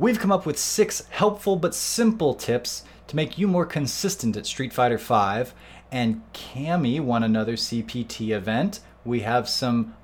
[0.00, 4.46] We've come up with six helpful but simple tips to make you more consistent at
[4.46, 5.52] Street Fighter V.
[5.92, 8.80] And Cammy won another CPT event.
[9.04, 9.94] We have some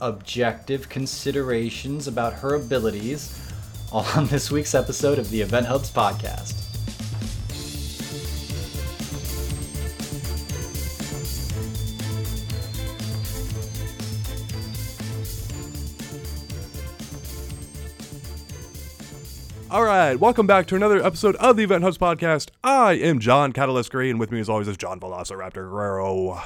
[0.00, 3.38] objective considerations about her abilities,
[3.92, 6.63] all on this week's episode of the Event Hubs podcast.
[19.74, 22.50] All right, welcome back to another episode of the Event Hubs podcast.
[22.62, 26.40] I am John Catalyst Gray, and with me as always is John Velociraptor Guerrero.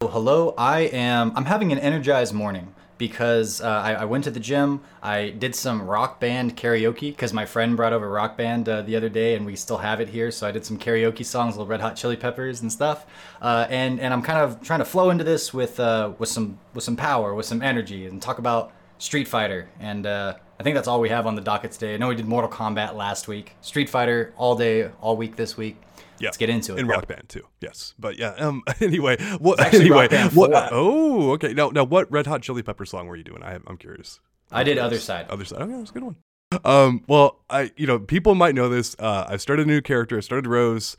[0.00, 1.32] Oh, hello, I am.
[1.36, 4.80] I'm having an energized morning because uh, I, I, went to the gym.
[5.02, 8.96] I did some rock band karaoke because my friend brought over rock band uh, the
[8.96, 10.30] other day, and we still have it here.
[10.30, 13.04] So I did some karaoke songs, little Red Hot Chili Peppers and stuff.
[13.42, 16.58] Uh, and and I'm kind of trying to flow into this with uh, with some
[16.72, 20.74] with some power, with some energy, and talk about Street Fighter and uh, I think
[20.74, 21.94] that's all we have on the docket today.
[21.94, 23.54] I know we did Mortal Kombat last week.
[23.60, 25.76] Street Fighter all day, all week this week.
[26.18, 26.28] Yeah.
[26.28, 26.80] Let's get into it.
[26.80, 27.46] In Rock Band too.
[27.60, 27.94] Yes.
[27.98, 28.30] But yeah.
[28.30, 28.62] Um.
[28.80, 29.16] Anyway.
[29.38, 29.60] What?
[29.74, 30.08] Anyway.
[30.28, 30.50] What?
[30.72, 31.32] Oh.
[31.32, 31.52] Okay.
[31.52, 33.42] Now, now, what Red Hot Chili Pepper song were you doing?
[33.42, 34.20] I, I'm curious.
[34.50, 35.26] I did Other Side.
[35.28, 35.60] Other Side.
[35.60, 36.16] Okay, that's a good one.
[36.64, 37.04] Um.
[37.06, 37.72] Well, I.
[37.76, 38.96] You know, people might know this.
[38.98, 40.16] Uh, I started a new character.
[40.16, 40.96] I started Rose.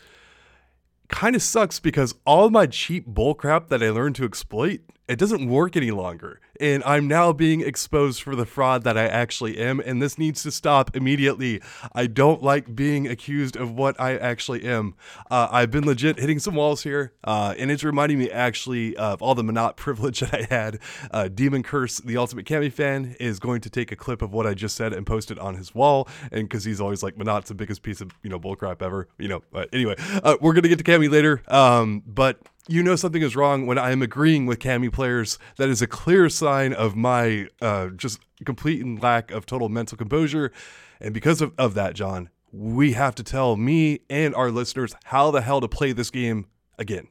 [1.08, 5.48] Kind of sucks because all my cheap bullcrap that I learned to exploit it doesn't
[5.48, 6.40] work any longer.
[6.60, 9.80] And I'm now being exposed for the fraud that I actually am.
[9.80, 11.62] And this needs to stop immediately.
[11.94, 14.96] I don't like being accused of what I actually am.
[15.30, 17.14] Uh, I've been legit hitting some walls here.
[17.24, 20.80] Uh, and it's reminding me actually of all the Menat privilege that I had.
[21.12, 24.46] Uh, Demon Curse, the Ultimate Cammy fan, is going to take a clip of what
[24.46, 26.08] I just said and post it on his wall.
[26.32, 29.08] And because he's always like, Menat's the biggest piece of, you know, bullcrap ever.
[29.18, 31.42] You know, but anyway, uh, we're going to get to Cammy later.
[31.48, 35.40] Um, but you know something is wrong when I am agreeing with Cammy players.
[35.58, 39.98] That is a clear sign of my uh, just complete and lack of total mental
[39.98, 40.52] composure.
[41.00, 45.32] And because of, of that, John, we have to tell me and our listeners how
[45.32, 47.08] the hell to play this game again.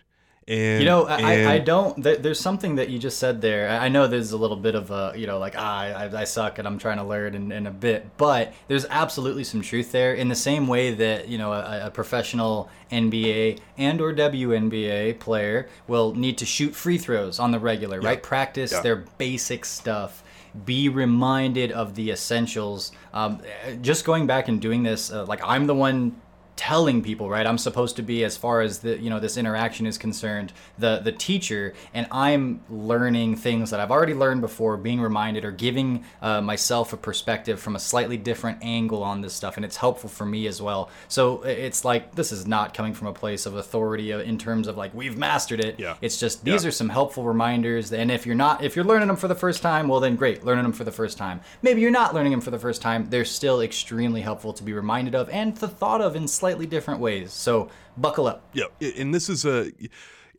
[0.48, 2.01] And, you know, I, and, I don't.
[2.01, 3.68] there's something that you just said there.
[3.68, 6.61] I know there's a little bit of a, you know, like ah, I, I suck
[6.61, 10.14] and I'm trying to learn in, in, a bit, but there's absolutely some truth there.
[10.14, 15.68] In the same way that you know a, a professional NBA and or WNBA player
[15.89, 18.08] will need to shoot free throws on the regular, yeah.
[18.11, 18.23] right?
[18.23, 18.83] Practice yeah.
[18.83, 20.23] their basic stuff
[20.64, 22.92] be reminded of the essentials.
[23.13, 23.42] Um,
[23.83, 26.17] just going back and doing this, uh, like I'm the one
[26.56, 27.46] telling people right?
[27.46, 30.98] I'm supposed to be as far as the you know this interaction is concerned the
[30.98, 36.05] the teacher and i'm learning things that i've already learned before being reminded or giving
[36.22, 40.08] uh, myself a perspective from a slightly different angle on this stuff and it's helpful
[40.08, 40.90] for me as well.
[41.08, 44.66] So it's like this is not coming from a place of authority uh, in terms
[44.68, 45.78] of like we've mastered it.
[45.78, 45.96] Yeah.
[46.00, 46.68] It's just these yeah.
[46.68, 49.62] are some helpful reminders and if you're not if you're learning them for the first
[49.62, 51.40] time well then great learning them for the first time.
[51.62, 54.72] Maybe you're not learning them for the first time they're still extremely helpful to be
[54.72, 57.33] reminded of and the thought of in slightly different ways.
[57.33, 58.48] So buckle up.
[58.52, 59.70] Yeah, and this is a.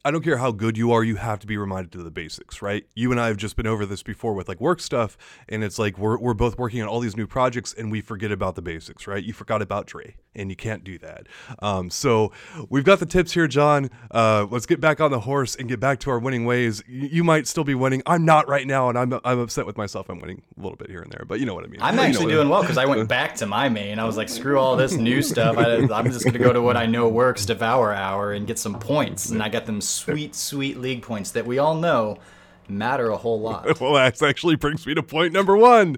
[0.06, 2.62] I don't care how good you are, you have to be reminded of the basics,
[2.62, 2.88] right?
[2.96, 5.18] You and I have just been over this before with like work stuff,
[5.50, 8.32] and it's like we're, we're both working on all these new projects and we forget
[8.32, 9.22] about the basics, right?
[9.22, 11.28] You forgot about Dre, and you can't do that.
[11.60, 12.32] Um, so
[12.70, 13.90] we've got the tips here, John.
[14.12, 16.84] Uh, let's get back on the horse and get back to our winning ways.
[16.88, 18.04] You, you, might still be winning.
[18.06, 20.10] I'm not right now, and I'm, I'm upset with myself.
[20.10, 21.82] I'm winning a little bit here and there, but you know what I mean.
[21.82, 24.00] I'm you actually doing well because I went back to my main.
[24.00, 25.58] I was like, screw all this new stuff.
[25.58, 28.60] I, I'm just going to go to what I know works, Devour Hour, and get
[28.60, 29.32] some points.
[29.32, 32.20] And I got them sweet, sweet league points that we all know
[32.70, 33.80] matter a whole lot.
[33.82, 35.98] well, that actually brings me to point number one.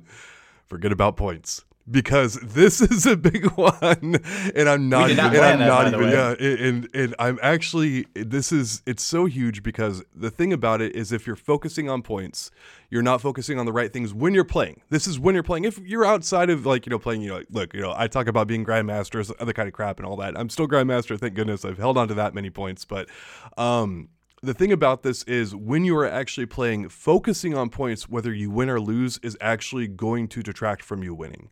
[0.67, 4.19] Forget about points because this is a big one,
[4.55, 5.25] and I'm not even.
[5.25, 6.09] and I'm that, not even.
[6.09, 8.05] Yeah, and and I'm actually.
[8.13, 8.81] This is.
[8.85, 12.51] It's so huge because the thing about it is, if you're focusing on points,
[12.89, 14.81] you're not focusing on the right things when you're playing.
[14.89, 15.65] This is when you're playing.
[15.65, 18.27] If you're outside of like you know playing, you know, look, you know, I talk
[18.27, 20.37] about being grandmaster, other kind of crap, and all that.
[20.37, 21.19] I'm still grandmaster.
[21.19, 23.09] Thank goodness I've held on to that many points, but
[23.57, 24.09] um
[24.41, 28.49] the thing about this is when you are actually playing, focusing on points, whether you
[28.49, 31.49] win or lose, is actually going to detract from you winning.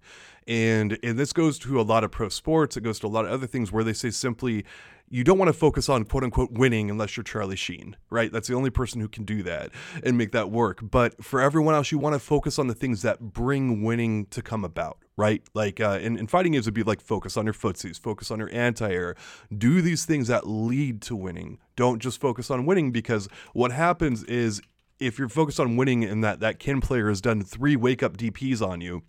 [0.48, 2.78] And and this goes to a lot of pro sports.
[2.78, 4.64] It goes to a lot of other things where they say simply,
[5.10, 8.32] you don't want to focus on quote unquote winning unless you're Charlie Sheen, right?
[8.32, 9.72] That's the only person who can do that
[10.04, 10.80] and make that work.
[10.82, 14.42] But for everyone else, you want to focus on the things that bring winning to
[14.42, 15.42] come about, right?
[15.54, 18.40] Like uh, in, in fighting games, would be like focus on your footsies, focus on
[18.40, 19.16] your anti air,
[19.56, 21.60] do these things that lead to winning.
[21.76, 24.62] Don't just focus on winning because what happens is
[25.00, 28.18] if you're focused on winning and that that Ken player has done three wake up
[28.18, 29.04] DPs on you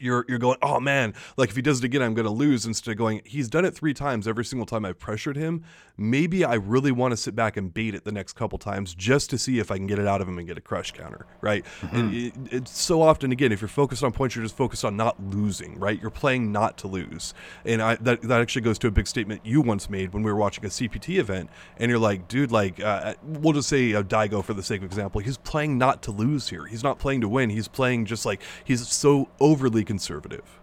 [0.00, 2.66] you're you're going, oh man, like if he does it again, I'm going to lose.
[2.66, 4.26] Instead of going, he's done it three times.
[4.26, 5.64] Every single time I've pressured him.
[6.00, 9.30] Maybe I really want to sit back and bait it the next couple times just
[9.30, 11.26] to see if I can get it out of him and get a crush counter,
[11.40, 11.64] right?
[11.80, 11.96] Mm-hmm.
[11.96, 14.96] And it, it's so often again, if you're focused on points, you're just focused on
[14.96, 16.00] not losing, right?
[16.00, 17.34] You're playing not to lose,
[17.64, 20.30] and I that that actually goes to a big statement you once made when we
[20.30, 24.02] were watching a CPT event, and you're like, dude, like uh, we'll just say uh,
[24.02, 26.66] Daigo for the sake of example, he's playing not to lose here.
[26.66, 27.50] He's not playing to win.
[27.50, 30.60] He's playing just like he's so overly conservative.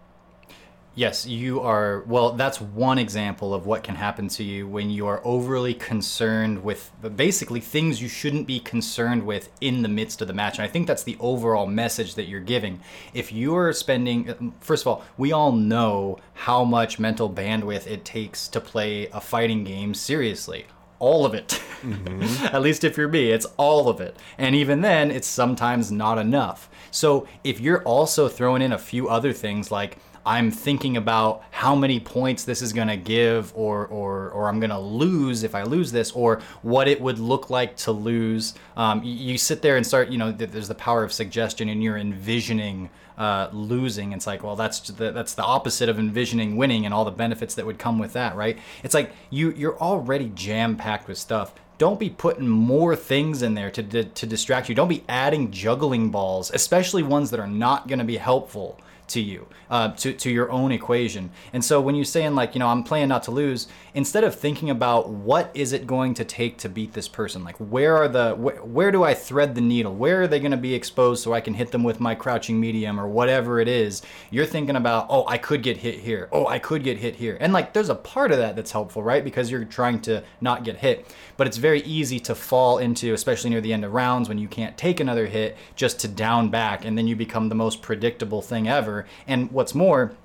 [0.93, 2.03] Yes, you are.
[2.07, 6.63] Well, that's one example of what can happen to you when you are overly concerned
[6.63, 10.57] with basically things you shouldn't be concerned with in the midst of the match.
[10.57, 12.79] And I think that's the overall message that you're giving.
[13.13, 18.47] If you're spending, first of all, we all know how much mental bandwidth it takes
[18.49, 20.65] to play a fighting game seriously
[20.99, 21.61] all of it.
[21.81, 22.45] Mm-hmm.
[22.55, 24.17] At least if you're me, it's all of it.
[24.37, 26.69] And even then, it's sometimes not enough.
[26.91, 29.97] So if you're also throwing in a few other things like,
[30.27, 34.59] I'm thinking about how many points this is going to give or, or, or I'm
[34.59, 38.55] going to lose if I lose this or what it would look like to lose.
[38.75, 41.83] Um, you, you, sit there and start, you know, there's the power of suggestion and
[41.83, 44.11] you're envisioning uh, losing.
[44.11, 47.55] It's like, well, that's the, that's the opposite of envisioning winning and all the benefits
[47.55, 48.57] that would come with that, right?
[48.83, 53.53] It's like you, you're already jam packed with stuff don't be putting more things in
[53.53, 54.75] there to, to, to, distract you.
[54.75, 59.21] Don't be adding juggling balls, especially ones that are not going to be helpful to
[59.21, 61.29] you, uh, to, to your own equation.
[61.53, 64.35] And so when you're saying like, you know, I'm playing not to lose, instead of
[64.35, 68.07] thinking about what is it going to take to beat this person, like where are
[68.07, 69.93] the, wh- where do I thread the needle?
[69.93, 72.59] Where are they going to be exposed so I can hit them with my crouching
[72.59, 74.01] medium or whatever it is?
[74.31, 76.27] You're thinking about, oh, I could get hit here.
[76.31, 77.37] Oh, I could get hit here.
[77.39, 79.23] And like, there's a part of that that's helpful, right?
[79.23, 81.13] Because you're trying to not get hit.
[81.37, 84.47] But it's very easy to fall into, especially near the end of rounds when you
[84.47, 86.85] can't take another hit, just to down back.
[86.85, 88.94] And then you become the most predictable thing ever
[89.27, 90.15] and what's more,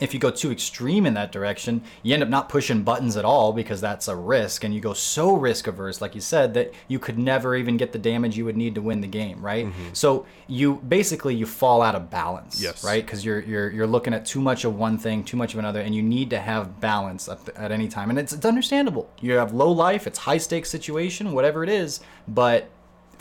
[0.00, 3.24] if you go too extreme in that direction, you end up not pushing buttons at
[3.24, 6.72] all because that's a risk, and you go so risk averse, like you said, that
[6.88, 9.66] you could never even get the damage you would need to win the game, right?
[9.66, 9.92] Mm-hmm.
[9.92, 12.82] So you basically you fall out of balance, yes.
[12.82, 13.04] right?
[13.04, 15.80] Because you're you're you're looking at too much of one thing, too much of another,
[15.80, 19.10] and you need to have balance at, at any time, and it's it's understandable.
[19.20, 22.70] You have low life, it's high stakes situation, whatever it is, but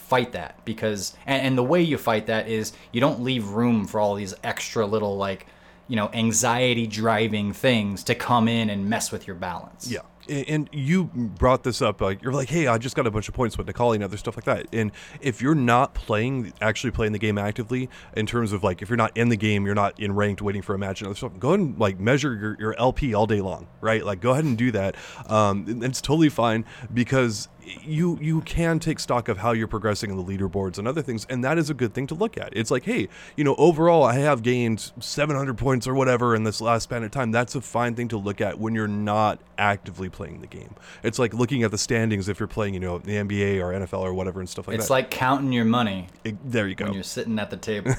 [0.10, 3.86] fight that because and, and the way you fight that is you don't leave room
[3.86, 5.46] for all these extra little like
[5.88, 9.90] you know anxiety driving things to come in and mess with your balance.
[9.92, 10.02] Yeah.
[10.28, 13.34] And you brought this up like you're like hey i just got a bunch of
[13.34, 14.68] points with Necalli and other stuff like that.
[14.72, 14.92] And
[15.22, 18.98] if you're not playing actually playing the game actively in terms of like if you're
[18.98, 21.32] not in the game you're not in ranked waiting for a match and other stuff
[21.40, 24.06] go ahead and like measure your, your lp all day long right?
[24.06, 24.96] Like go ahead and do that.
[25.28, 27.48] Um, it's totally fine because
[27.83, 31.25] you you can take stock of how you're progressing in the leaderboards and other things
[31.30, 32.50] and that is a good thing to look at.
[32.56, 36.62] It's like hey you know overall i have gained 700 points or whatever in this
[36.62, 37.31] last span of time.
[37.31, 40.75] That's a fine thing to look at when you're not actively playing the game.
[41.04, 44.00] It's like looking at the standings if you're playing you know the nba or nfl
[44.00, 45.00] or whatever and stuff like it's that.
[45.00, 46.86] it's like counting your money it, there you go.
[46.86, 47.94] when you're sitting at the table.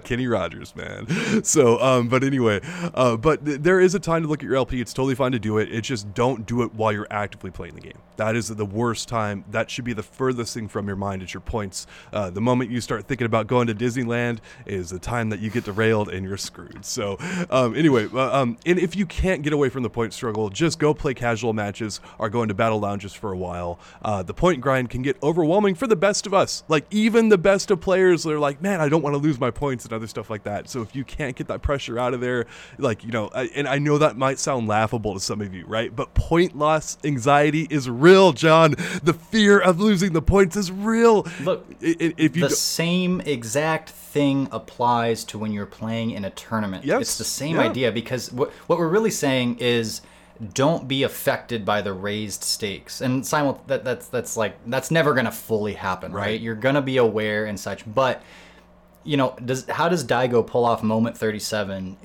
[0.04, 1.44] Kenny rogers man.
[1.44, 2.60] So um but anyway
[2.94, 5.32] uh but th- there is a time to look at your lp it's totally fine
[5.32, 5.72] to do it.
[5.72, 7.98] It's just don't do it while you're actively playing the game.
[8.16, 9.44] That is the worst time.
[9.50, 11.86] That should be the furthest thing from your mind is your points.
[12.12, 15.50] Uh, the moment you start thinking about going to Disneyland is the time that you
[15.50, 16.84] get derailed and you're screwed.
[16.84, 17.16] So
[17.50, 20.78] um, anyway, uh, um, and if you can't get away from the point struggle, just
[20.78, 23.78] go play casual matches or go into battle lounges for a while.
[24.02, 26.64] Uh, the point grind can get overwhelming for the best of us.
[26.68, 29.50] Like even the best of players, they're like, man, I don't want to lose my
[29.50, 30.68] points and other stuff like that.
[30.68, 32.46] So if you can't get that pressure out of there,
[32.78, 35.66] like you know, I, and I know that might sound laughable to some of you,
[35.66, 35.94] right?
[35.94, 38.61] But point loss anxiety is real, John.
[38.70, 41.26] The fear of losing the points is real.
[41.42, 46.84] Look, if you the same exact thing applies to when you're playing in a tournament.
[46.84, 47.02] Yes.
[47.02, 47.62] It's the same yeah.
[47.62, 50.02] idea because what what we're really saying is
[50.54, 55.12] don't be affected by the raised stakes and simul- that, that's that's like that's never
[55.12, 56.22] going to fully happen right.
[56.22, 58.22] right you're going to be aware and such but
[59.04, 61.96] you know, does how does Daigo pull off moment 37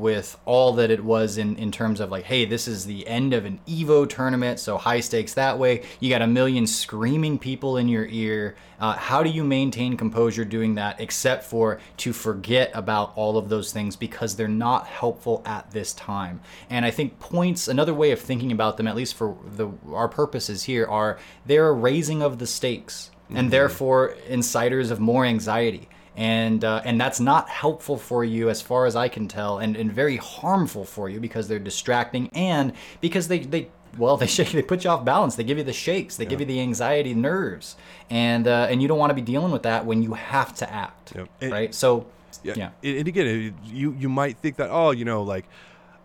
[0.00, 3.32] with all that it was in in terms of like, hey, this is the end
[3.32, 5.82] of an Evo tournament, so high stakes that way.
[5.98, 8.54] You got a million screaming people in your ear.
[8.78, 13.48] Uh, how do you maintain composure doing that, except for to forget about all of
[13.48, 16.40] those things because they're not helpful at this time?
[16.70, 20.08] And I think points, another way of thinking about them, at least for the our
[20.08, 23.10] purposes here, are they're a raising of the stakes.
[23.24, 23.36] Mm-hmm.
[23.38, 28.62] And therefore, insiders of more anxiety and uh, and that's not helpful for you as
[28.62, 32.72] far as I can tell, and, and very harmful for you because they're distracting and
[33.00, 33.68] because they they
[33.98, 35.36] well they shake they put you off balance.
[35.36, 36.16] They give you the shakes.
[36.16, 36.30] They yeah.
[36.30, 37.76] give you the anxiety nerves,
[38.10, 40.72] and uh, and you don't want to be dealing with that when you have to
[40.72, 41.28] act, yep.
[41.42, 41.74] right?
[41.74, 42.06] So
[42.42, 42.54] Yeah.
[42.56, 42.70] yeah.
[42.82, 45.46] And again, you you might think that oh, you know, like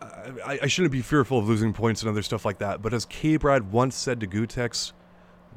[0.01, 2.82] I, I shouldn't be fearful of losing points and other stuff like that.
[2.82, 4.94] But as K Brad once said to Gootecks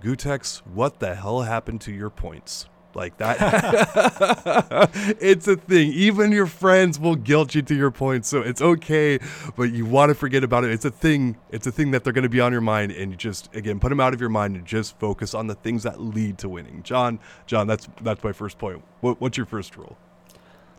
[0.02, 2.66] Gootecks what the hell happened to your points?
[2.94, 4.90] Like that.
[5.20, 5.92] it's a thing.
[5.92, 9.18] Even your friends will guilt you to your point, So it's okay,
[9.56, 10.70] but you want to forget about it.
[10.70, 11.36] It's a thing.
[11.50, 12.92] It's a thing that they're going to be on your mind.
[12.92, 15.54] And you just, again, put them out of your mind and just focus on the
[15.54, 16.82] things that lead to winning.
[16.82, 18.82] John, John, that's, that's my first point.
[19.00, 19.96] What, what's your first rule?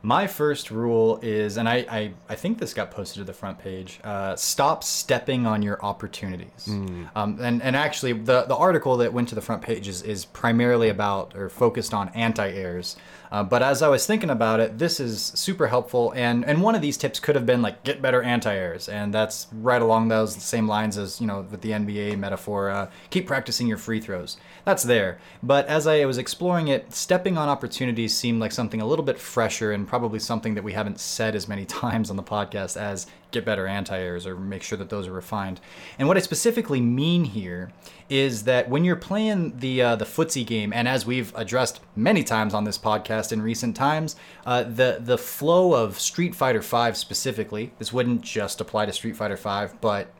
[0.05, 3.57] My first rule is, and I, I, I think this got posted to the front
[3.57, 4.01] page.
[4.03, 6.67] Uh, stop stepping on your opportunities.
[6.67, 7.09] Mm.
[7.15, 10.25] Um, and and actually, the the article that went to the front page is, is
[10.25, 12.97] primarily about or focused on anti airs.
[13.33, 16.13] Uh, but as I was thinking about it, this is super helpful.
[16.15, 18.87] And, and one of these tips could have been like get better anti-airs.
[18.87, 22.91] And that's right along those same lines as, you know, with the NBA metaphor, uh,
[23.09, 24.37] keep practicing your free throws.
[24.65, 25.17] That's there.
[25.41, 29.17] But as I was exploring it, stepping on opportunities seemed like something a little bit
[29.17, 33.05] fresher and probably something that we haven't said as many times on the podcast as
[33.29, 35.61] get better anti-airs or make sure that those are refined.
[35.99, 37.71] And what I specifically mean here
[38.09, 42.23] is that when you're playing the uh, the footsie game, and as we've addressed many
[42.23, 44.15] times on this podcast in recent times,
[44.47, 49.15] uh, the the flow of Street Fighter V specifically, this wouldn't just apply to Street
[49.15, 50.11] Fighter V, but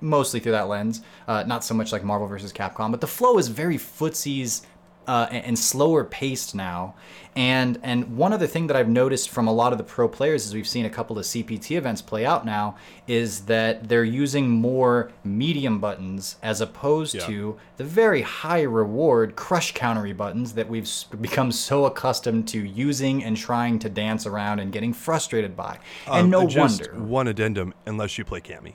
[0.00, 2.54] mostly through that lens, uh, not so much like Marvel vs.
[2.54, 4.62] Capcom, but the flow is very footsies
[5.08, 6.94] uh, and slower paced now.
[7.34, 10.44] And and one other thing that I've noticed from a lot of the pro players
[10.44, 14.50] as we've seen a couple of CPT events play out now is that they're using
[14.50, 17.26] more medium buttons as opposed yeah.
[17.26, 23.22] to the very high reward crush countery buttons that we've become so accustomed to using
[23.22, 25.78] and trying to dance around and getting frustrated by.
[26.08, 26.92] And um, no wonder.
[26.94, 28.74] One addendum, unless you play Cammy.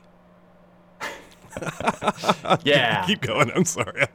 [2.64, 3.06] yeah.
[3.06, 3.52] Keep going.
[3.52, 4.02] I'm sorry.
[4.02, 4.08] I,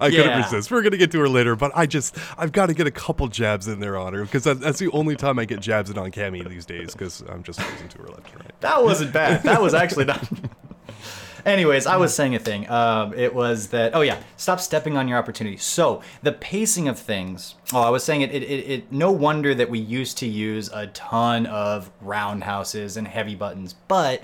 [0.00, 0.22] I yeah.
[0.22, 0.70] couldn't resist.
[0.70, 2.90] We're going to get to her later, but I just, I've got to get a
[2.90, 5.90] couple jabs in there on her because that, that's the only time I get jabs
[5.90, 8.60] in on Cammy these days because I'm just losing to her left and right.
[8.60, 9.42] That wasn't bad.
[9.42, 10.28] That was actually not.
[11.44, 12.68] Anyways, I was saying a thing.
[12.70, 15.58] Um, it was that, oh yeah, stop stepping on your opportunity.
[15.58, 19.54] So, the pacing of things, oh, I was saying it, it, it, it, no wonder
[19.54, 24.22] that we used to use a ton of roundhouses and heavy buttons, but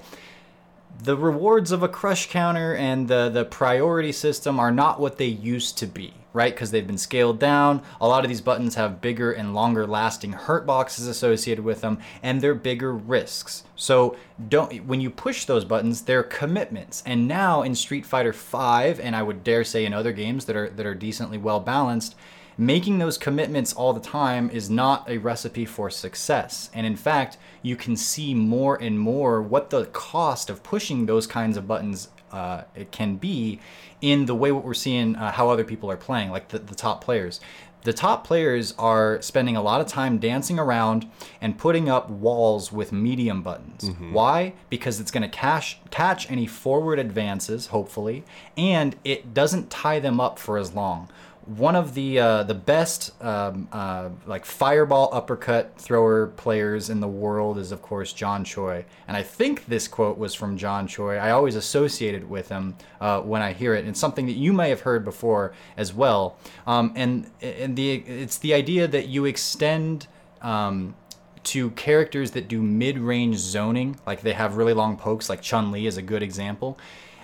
[1.02, 5.26] the rewards of a crush counter and the, the priority system are not what they
[5.26, 6.52] used to be, right?
[6.54, 7.82] Because they've been scaled down.
[8.00, 11.98] A lot of these buttons have bigger and longer lasting hurt boxes associated with them,
[12.22, 13.64] and they're bigger risks.
[13.76, 14.16] So
[14.48, 17.02] don't when you push those buttons, they're commitments.
[17.06, 20.56] And now in Street Fighter V, and I would dare say in other games that
[20.56, 22.14] are that are decently well balanced,
[22.60, 26.68] making those commitments all the time is not a recipe for success.
[26.74, 31.26] And in fact, you can see more and more what the cost of pushing those
[31.26, 33.60] kinds of buttons uh, it can be
[34.02, 36.74] in the way what we're seeing uh, how other people are playing, like the, the
[36.74, 37.40] top players.
[37.82, 42.70] The top players are spending a lot of time dancing around and putting up walls
[42.70, 43.84] with medium buttons.
[43.84, 44.12] Mm-hmm.
[44.12, 44.52] Why?
[44.68, 48.22] Because it's going to catch catch any forward advances, hopefully,
[48.54, 51.08] and it doesn't tie them up for as long
[51.56, 57.08] one of the uh, the best um, uh, like fireball uppercut thrower players in the
[57.08, 61.16] world is of course John Choi, and I think this quote was from John Choi.
[61.16, 63.86] I always associated with him uh, when I hear it.
[63.86, 66.38] It's something that you may have heard before as well.
[66.68, 70.06] Um, and and the it's the idea that you extend.
[70.42, 70.94] Um,
[71.42, 75.86] to characters that do mid-range zoning, like they have really long pokes, like Chun Li
[75.86, 76.78] is a good example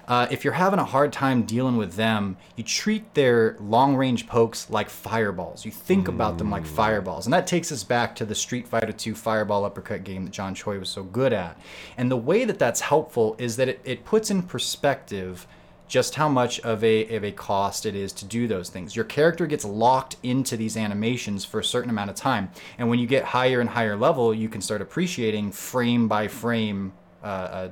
[0.09, 4.27] uh, if you're having a hard time dealing with them, you treat their long range
[4.27, 5.65] pokes like fireballs.
[5.65, 6.11] You think mm.
[6.11, 6.69] about them like mm.
[6.69, 7.27] fireballs.
[7.27, 10.55] And that takes us back to the Street Fighter 2 fireball uppercut game that John
[10.55, 11.59] Choi was so good at.
[11.97, 15.47] And the way that that's helpful is that it, it puts in perspective
[15.89, 18.97] just how much of a, of a cost it is to do those things.
[18.97, 22.51] Your character gets locked into these animations for a certain amount of time.
[22.79, 26.93] And when you get higher and higher level, you can start appreciating frame by frame
[27.23, 27.69] uh, uh,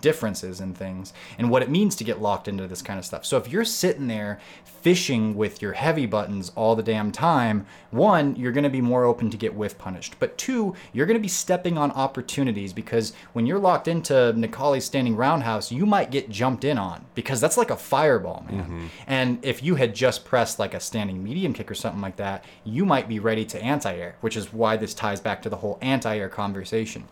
[0.00, 3.24] differences in things and what it means to get locked into this kind of stuff.
[3.24, 8.36] So if you're sitting there fishing with your heavy buttons all the damn time, one,
[8.36, 10.16] you're going to be more open to get whiff punished.
[10.18, 14.84] But two, you're going to be stepping on opportunities because when you're locked into Necalli's
[14.84, 18.64] standing roundhouse, you might get jumped in on because that's like a fireball, man.
[18.64, 18.86] Mm-hmm.
[19.06, 22.44] And if you had just pressed like a standing medium kick or something like that,
[22.64, 25.78] you might be ready to anti-air, which is why this ties back to the whole
[25.80, 27.04] anti-air conversation.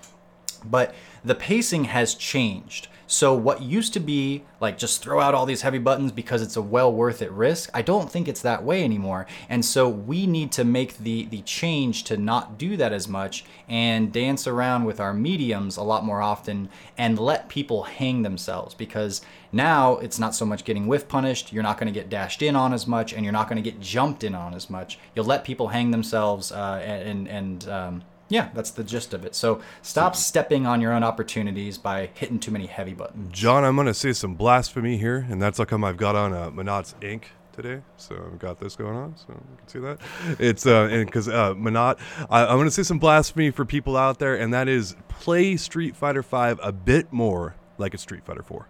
[0.64, 2.88] But the pacing has changed.
[3.12, 6.56] So what used to be like just throw out all these heavy buttons because it's
[6.56, 9.26] a well worth it risk, I don't think it's that way anymore.
[9.50, 13.44] And so we need to make the the change to not do that as much
[13.68, 18.74] and dance around with our mediums a lot more often and let people hang themselves
[18.74, 19.20] because
[19.52, 22.56] now it's not so much getting whiff punished, you're not going to get dashed in
[22.56, 24.98] on as much and you're not going to get jumped in on as much.
[25.14, 28.02] You'll let people hang themselves uh, and and um,
[28.32, 29.34] Yeah, that's the gist of it.
[29.34, 33.30] So stop stepping on your own opportunities by hitting too many heavy buttons.
[33.30, 36.32] John, I'm going to say some blasphemy here, and that's how come I've got on
[36.32, 37.82] uh, Menat's ink today.
[37.98, 39.98] So I've got this going on, so you can see that.
[40.40, 41.98] It's uh, because uh, Manat,
[42.30, 45.58] I, I'm going to say some blasphemy for people out there, and that is play
[45.58, 48.66] Street Fighter Five a bit more like a Street Fighter Four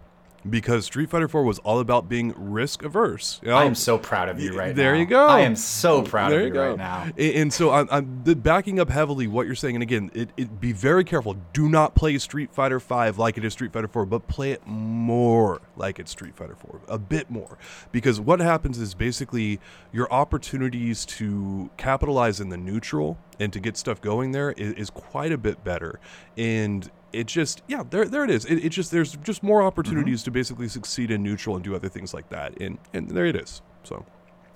[0.49, 3.39] because Street Fighter 4 was all about being risk averse.
[3.41, 3.57] You know?
[3.57, 4.91] I am so proud of you right there now.
[4.91, 5.27] There you go.
[5.27, 7.09] I am so proud there of you, you right now.
[7.17, 9.75] And, so I'm, I'm, backing up heavily what you're saying.
[9.75, 11.35] And again, it, it, be very careful.
[11.53, 14.65] Do not play Street Fighter 5 like it is Street Fighter 4, but play it
[14.65, 17.57] more like it's Street Fighter 4, a bit more.
[17.91, 19.59] Because what happens is basically
[19.91, 24.89] your opportunities to capitalize in the neutral and to get stuff going there is, is
[24.89, 25.99] quite a bit better.
[26.37, 30.21] And it just yeah there there it is it, it just there's just more opportunities
[30.21, 30.25] mm-hmm.
[30.25, 33.35] to basically succeed in neutral and do other things like that and and there it
[33.35, 34.05] is so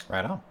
[0.10, 0.42] right on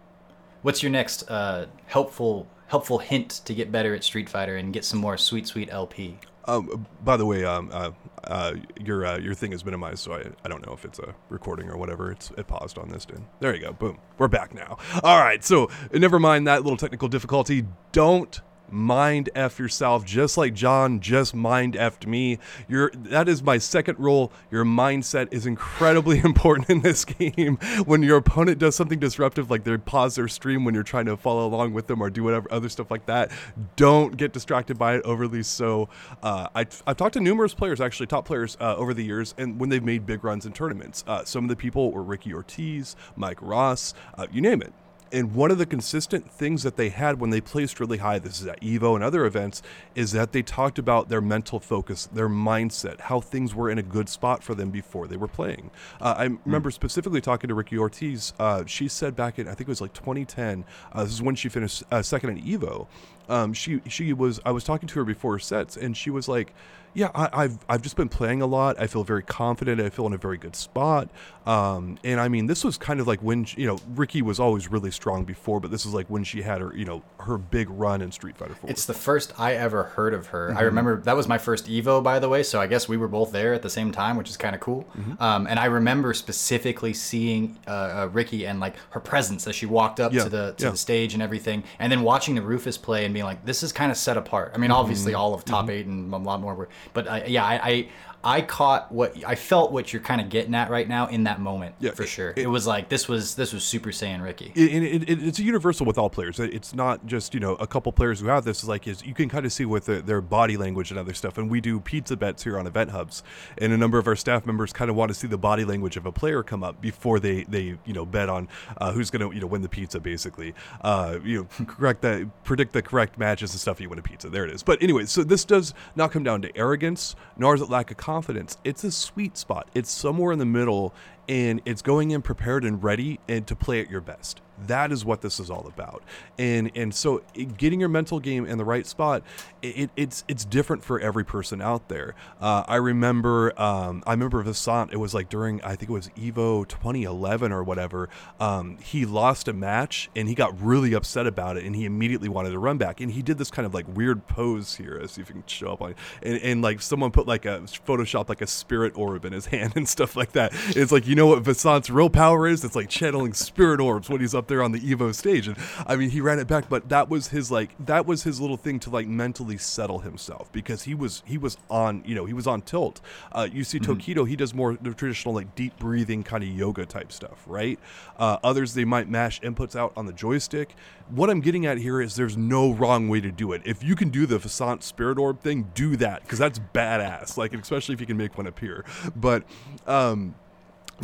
[0.62, 4.84] what's your next uh, helpful helpful hint to get better at street fighter and get
[4.84, 7.90] some more sweet sweet lp um, by the way, um, uh,
[8.24, 11.14] uh, your uh, your thing is minimized, so I, I don't know if it's a
[11.28, 12.12] recording or whatever.
[12.12, 13.04] It's it paused on this.
[13.04, 13.22] Dude.
[13.40, 13.72] There you go.
[13.72, 13.98] Boom.
[14.18, 14.78] We're back now.
[15.02, 15.42] All right.
[15.42, 17.66] So never mind that little technical difficulty.
[17.92, 22.38] Don't mind f yourself just like john just mind effed me.
[22.68, 24.32] Your that is my second rule.
[24.50, 27.56] Your mindset is incredibly important in this game.
[27.84, 31.16] When your opponent does something disruptive like they pause their stream when you're trying to
[31.16, 33.30] follow along with them or do whatever other stuff like that
[33.76, 35.42] don't get distracted by it overly.
[35.42, 35.88] So
[36.22, 39.60] uh, I, have talked to numerous players actually top players uh, over the years and
[39.60, 41.04] when they've made big runs in tournaments.
[41.06, 44.72] Uh, some of the people were ricky ortiz mike ross uh, you name it
[45.12, 48.40] and one of the consistent things that they had when they placed really high, this
[48.40, 49.62] is at Evo and other events,
[49.94, 53.82] is that they talked about their mental focus, their mindset, how things were in a
[53.82, 55.70] good spot for them before they were playing.
[56.00, 56.38] Uh, I mm.
[56.44, 58.32] remember specifically talking to Ricky Ortiz.
[58.38, 61.34] Uh, she said back in, I think it was like 2010, uh, this is when
[61.34, 62.86] she finished uh, second in Evo.
[63.28, 66.28] Um, she she was I was talking to her before her sets, and she was
[66.28, 66.54] like,
[66.96, 68.80] yeah, I, have I've just been playing a lot.
[68.80, 69.82] I feel very confident.
[69.82, 71.10] I feel in a very good spot.
[71.44, 74.70] Um, and I mean, this was kind of like when you know Ricky was always
[74.70, 77.68] really strong before, but this is like when she had her you know her big
[77.68, 78.70] run in Street Fighter 4.
[78.70, 80.48] It's the first I ever heard of her.
[80.48, 80.58] Mm-hmm.
[80.58, 82.42] I remember that was my first Evo, by the way.
[82.42, 84.62] So I guess we were both there at the same time, which is kind of
[84.62, 84.84] cool.
[84.96, 85.22] Mm-hmm.
[85.22, 89.66] Um, and I remember specifically seeing uh, uh, Ricky and like her presence as she
[89.66, 90.24] walked up yeah.
[90.24, 90.70] to the to yeah.
[90.70, 93.70] the stage and everything, and then watching the Rufus play and being like, this is
[93.70, 94.52] kind of set apart.
[94.54, 94.80] I mean, mm-hmm.
[94.80, 95.70] obviously all of top mm-hmm.
[95.70, 97.88] eight and a lot more were but uh, yeah, I, I
[98.26, 101.40] I caught what I felt what you're kind of getting at right now in that
[101.40, 102.30] moment yeah, for it, sure.
[102.30, 104.50] It, it, was like this was this was Super Saiyan Ricky.
[104.56, 106.40] It, it's a universal with all players.
[106.40, 108.64] It's not just you know a couple players who have this.
[108.64, 111.14] Is like is you can kind of see with the, their body language and other
[111.14, 111.38] stuff.
[111.38, 113.22] And we do pizza bets here on Event Hubs,
[113.58, 115.96] and a number of our staff members kind of want to see the body language
[115.96, 119.30] of a player come up before they they you know bet on uh, who's going
[119.30, 120.00] to you know win the pizza.
[120.00, 123.80] Basically, uh, you know correct that predict the correct matches and stuff.
[123.80, 124.28] You win a pizza.
[124.28, 124.64] There it is.
[124.64, 127.96] But anyway, so this does not come down to arrogance, nor is it lack of
[127.96, 128.56] confidence confidence.
[128.64, 129.68] It's a sweet spot.
[129.74, 130.94] It's somewhere in the middle
[131.28, 134.40] and it's going in prepared and ready and to play at your best.
[134.66, 136.02] That is what this is all about.
[136.38, 137.22] And and so
[137.56, 139.22] getting your mental game in the right spot,
[139.62, 142.14] it, it's it's different for every person out there.
[142.40, 144.92] Uh, I remember um, I remember Vasant.
[144.92, 148.08] It was like during I think it was Evo 2011 or whatever.
[148.40, 152.28] Um, he lost a match and he got really upset about it and he immediately
[152.28, 154.98] wanted to run back and he did this kind of like weird pose here.
[155.00, 157.60] Let's see if you can show up on and, and like someone put like a
[157.86, 160.52] Photoshop like a spirit orb in his hand and stuff like that.
[160.68, 162.64] It's like you know what Vasant's real power is?
[162.64, 165.48] It's like channeling spirit orbs when he's up there on the Evo stage.
[165.48, 165.56] And
[165.86, 168.56] I mean, he ran it back, but that was his like that was his little
[168.56, 172.32] thing to like mentally settle himself because he was he was on you know he
[172.32, 173.00] was on tilt.
[173.32, 173.92] Uh, you see mm-hmm.
[173.92, 177.78] Tokido, he does more the traditional like deep breathing kind of yoga type stuff, right?
[178.18, 180.74] Uh, others they might mash inputs out on the joystick.
[181.08, 183.62] What I'm getting at here is there's no wrong way to do it.
[183.64, 187.36] If you can do the Vasant Spirit Orb thing, do that because that's badass.
[187.36, 188.84] Like especially if you can make one appear.
[189.14, 189.44] But
[189.86, 190.34] um,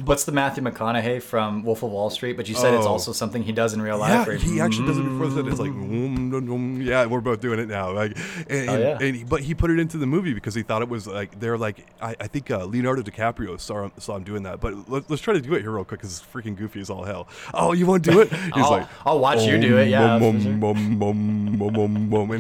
[0.05, 2.35] What's the Matthew McConaughey from Wolf of Wall Street?
[2.35, 2.79] But you said oh.
[2.79, 4.27] it's also something he does in real life.
[4.27, 5.47] Yeah, he actually does it before that.
[5.47, 7.93] It's like, mm, yeah, we're both doing it now.
[7.93, 8.17] Like,
[8.49, 8.99] and, oh, yeah.
[8.99, 11.39] and he, but he put it into the movie because he thought it was like
[11.39, 14.61] they're like I, I think uh, Leonardo DiCaprio saw saw him doing that.
[14.61, 16.89] But let, us try to do it here real quick because it's freaking goofy as
[16.89, 17.29] all hell.
[17.53, 18.33] Oh, you won't do it?
[18.33, 19.89] He's I'll, like, I'll watch you do it.
[19.89, 20.63] Yeah, and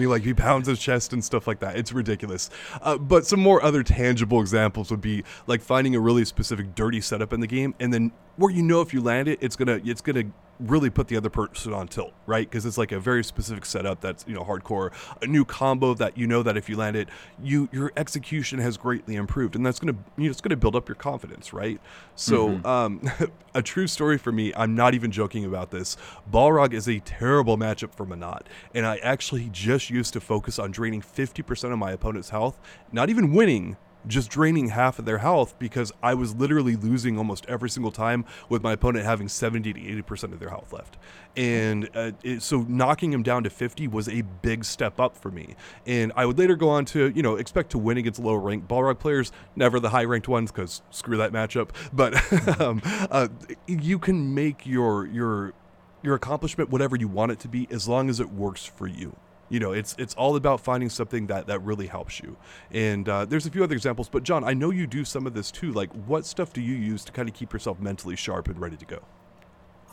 [0.00, 1.76] he like he pounds his chest and stuff like that.
[1.76, 2.48] It's ridiculous.
[2.80, 7.02] Uh, but some more other tangible examples would be like finding a really specific dirty
[7.02, 9.80] setup in the game and then where you know if you land it, it's gonna
[9.84, 10.24] it's gonna
[10.58, 12.48] really put the other person on tilt, right?
[12.48, 16.16] Because it's like a very specific setup that's you know hardcore, a new combo that
[16.16, 17.08] you know that if you land it,
[17.42, 20.88] you your execution has greatly improved, and that's gonna you know, it's gonna build up
[20.88, 21.80] your confidence, right?
[22.14, 22.66] So mm-hmm.
[22.66, 23.10] um,
[23.54, 24.52] a true story for me.
[24.56, 25.96] I'm not even joking about this.
[26.30, 28.42] Balrog is a terrible matchup for Menat,
[28.74, 32.58] and I actually just used to focus on draining 50% of my opponent's health,
[32.92, 37.46] not even winning just draining half of their health because I was literally losing almost
[37.46, 40.96] every single time with my opponent having 70 to 80% of their health left.
[41.36, 45.30] And uh, it, so knocking him down to 50 was a big step up for
[45.30, 45.56] me.
[45.86, 48.68] And I would later go on to, you know, expect to win against lower ranked
[48.68, 51.70] Balrog players, never the high ranked ones because screw that matchup.
[51.92, 53.28] But um, uh,
[53.66, 55.54] you can make your, your,
[56.02, 59.16] your accomplishment whatever you want it to be as long as it works for you
[59.52, 62.36] you know it's it's all about finding something that that really helps you.
[62.70, 65.34] And uh, there's a few other examples but john i know you do some of
[65.34, 65.72] this too.
[65.72, 68.76] Like what stuff do you use to kind of keep yourself mentally sharp and ready
[68.76, 69.00] to go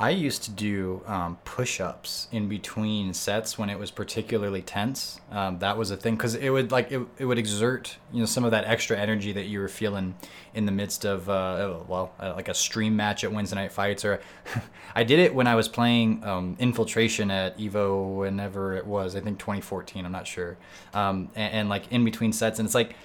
[0.01, 5.19] I used to do um, push-ups in between sets when it was particularly tense.
[5.29, 8.25] Um, that was a thing because it would like it, it would exert you know
[8.25, 10.15] some of that extra energy that you were feeling
[10.53, 13.73] in the midst of uh, oh, well uh, like a stream match at Wednesday night
[13.73, 14.21] fights or
[14.95, 19.19] I did it when I was playing um, infiltration at Evo whenever it was I
[19.19, 20.55] think 2014 I'm not sure
[20.93, 22.95] um, and, and like in between sets and it's like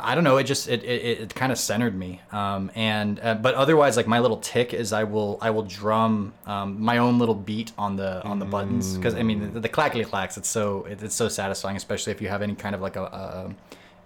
[0.00, 0.36] I don't know.
[0.38, 2.20] It just it it, it kind of centered me.
[2.32, 6.32] Um, and uh, but otherwise, like my little tick is I will I will drum
[6.46, 8.50] um, my own little beat on the on the mm.
[8.50, 10.36] buttons because I mean the, the clackety clacks.
[10.36, 13.04] It's so it, it's so satisfying, especially if you have any kind of like a,
[13.04, 13.54] a,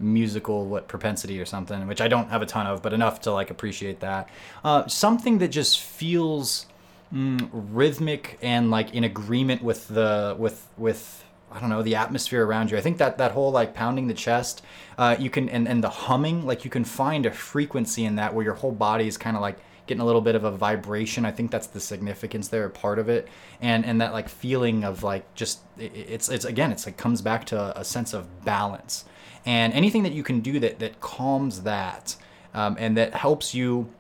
[0.03, 3.33] musical what propensity or something, which I don't have a ton of, but enough to
[3.33, 4.29] like appreciate that.
[4.65, 6.67] Uh, something that just feels
[7.15, 11.22] mm, rhythmic and like in agreement with the with with
[11.55, 12.79] I don't know the atmosphere around you.
[12.79, 14.63] I think that that whole like pounding the chest,
[14.99, 18.35] uh, you can and and the humming, like you can find a frequency in that
[18.35, 21.25] where your whole body is kind of like getting a little bit of a vibration.
[21.25, 23.29] I think that's the significance there, part of it,
[23.61, 27.23] and and that like feeling of like just it, it's it's again it's like comes
[27.23, 29.05] back to a sense of balance,
[29.45, 32.17] and anything that you can do that that calms that,
[32.55, 33.91] um, and that helps you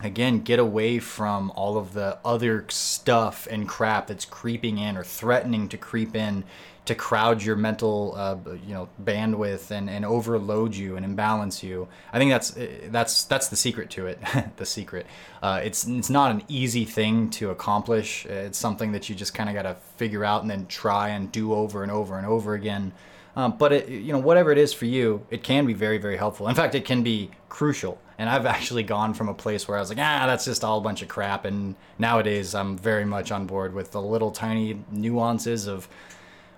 [0.00, 5.02] again get away from all of the other stuff and crap that's creeping in or
[5.04, 6.44] threatening to creep in
[6.88, 11.88] to crowd your mental uh, you know bandwidth and, and overload you and imbalance you
[12.12, 14.18] i think that's eh, that's that's the secret to it
[14.56, 15.06] the secret.
[15.42, 18.26] Uh, it's it's not an easy thing to accomplish.
[18.26, 21.30] It's something that you just kind of got to figure out and then try and
[21.32, 22.92] do over and over and over again.
[23.36, 26.16] Um, but it, you know whatever it is for you it can be very very
[26.16, 26.48] helpful.
[26.48, 27.98] In fact it can be crucial.
[28.18, 30.78] And I've actually gone from a place where I was like, ah, that's just all
[30.78, 31.44] a bunch of crap.
[31.44, 35.88] And nowadays, I'm very much on board with the little tiny nuances of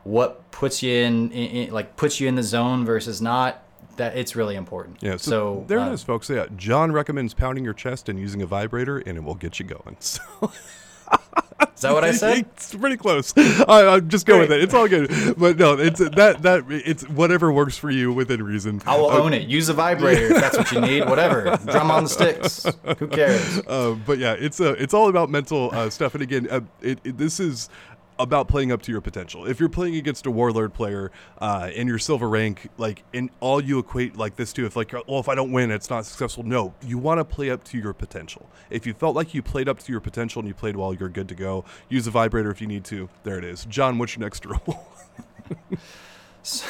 [0.05, 3.63] what puts you in, in, in, like puts you in the zone versus not
[3.97, 7.35] that it's really important yeah so, so there uh, it is folks yeah john recommends
[7.35, 10.21] pounding your chest and using a vibrator and it will get you going so
[11.81, 12.47] Is that what I said?
[12.61, 13.33] It's pretty close.
[13.37, 14.63] I, am just going with it.
[14.63, 15.11] It's all good.
[15.39, 18.83] But no, it's that that it's whatever works for you within reason.
[18.87, 19.49] I will uh, own it.
[19.49, 21.09] Use a vibrator if that's what you need.
[21.09, 21.59] Whatever.
[21.65, 22.67] Drum on the sticks.
[22.99, 23.63] Who cares?
[23.67, 26.15] Uh, but yeah, it's uh, it's all about mental uh, stuff.
[26.15, 27.71] And again, uh, it, it, this is
[28.21, 29.47] about playing up to your potential.
[29.47, 33.63] If you're playing against a warlord player uh, in your silver rank, like in all
[33.63, 36.45] you equate like this to, if like, well, if I don't win, it's not successful.
[36.45, 38.49] No, you want to play up to your potential.
[38.69, 41.09] If you felt like you played up to your potential and you played well, you're
[41.09, 41.65] good to go.
[41.89, 43.09] Use a vibrator if you need to.
[43.25, 43.65] There it is.
[43.65, 44.87] John, what's your next rule?
[46.43, 46.67] so,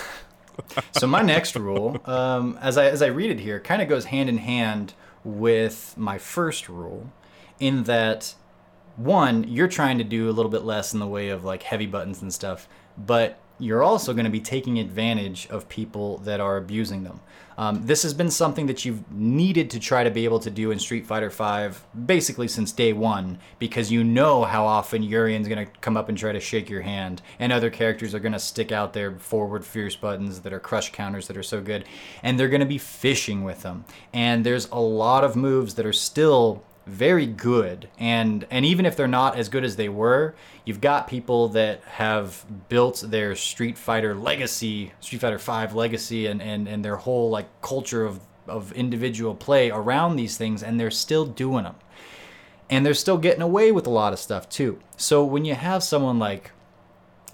[0.93, 4.07] so, my next rule, um, as I as I read it here, kind of goes
[4.07, 7.11] hand in hand with my first rule,
[7.59, 8.35] in that
[8.97, 11.87] one, you're trying to do a little bit less in the way of like heavy
[11.87, 16.57] buttons and stuff, but you're also going to be taking advantage of people that are
[16.57, 17.21] abusing them.
[17.59, 20.71] Um, this has been something that you've needed to try to be able to do
[20.71, 25.67] in Street Fighter V basically since day one because you know how often Urien's going
[25.67, 28.39] to come up and try to shake your hand, and other characters are going to
[28.39, 31.85] stick out their forward fierce buttons that are crush counters that are so good,
[32.23, 33.85] and they're going to be fishing with them.
[34.15, 38.97] And there's a lot of moves that are still very good and and even if
[38.97, 43.79] they're not as good as they were you've got people that have built their street
[43.79, 48.73] fighter legacy street fighter 5 legacy and and, and their whole like culture of of
[48.73, 51.77] individual play around these things and they're still doing them
[52.69, 55.83] and they're still getting away with a lot of stuff too so when you have
[55.83, 56.51] someone like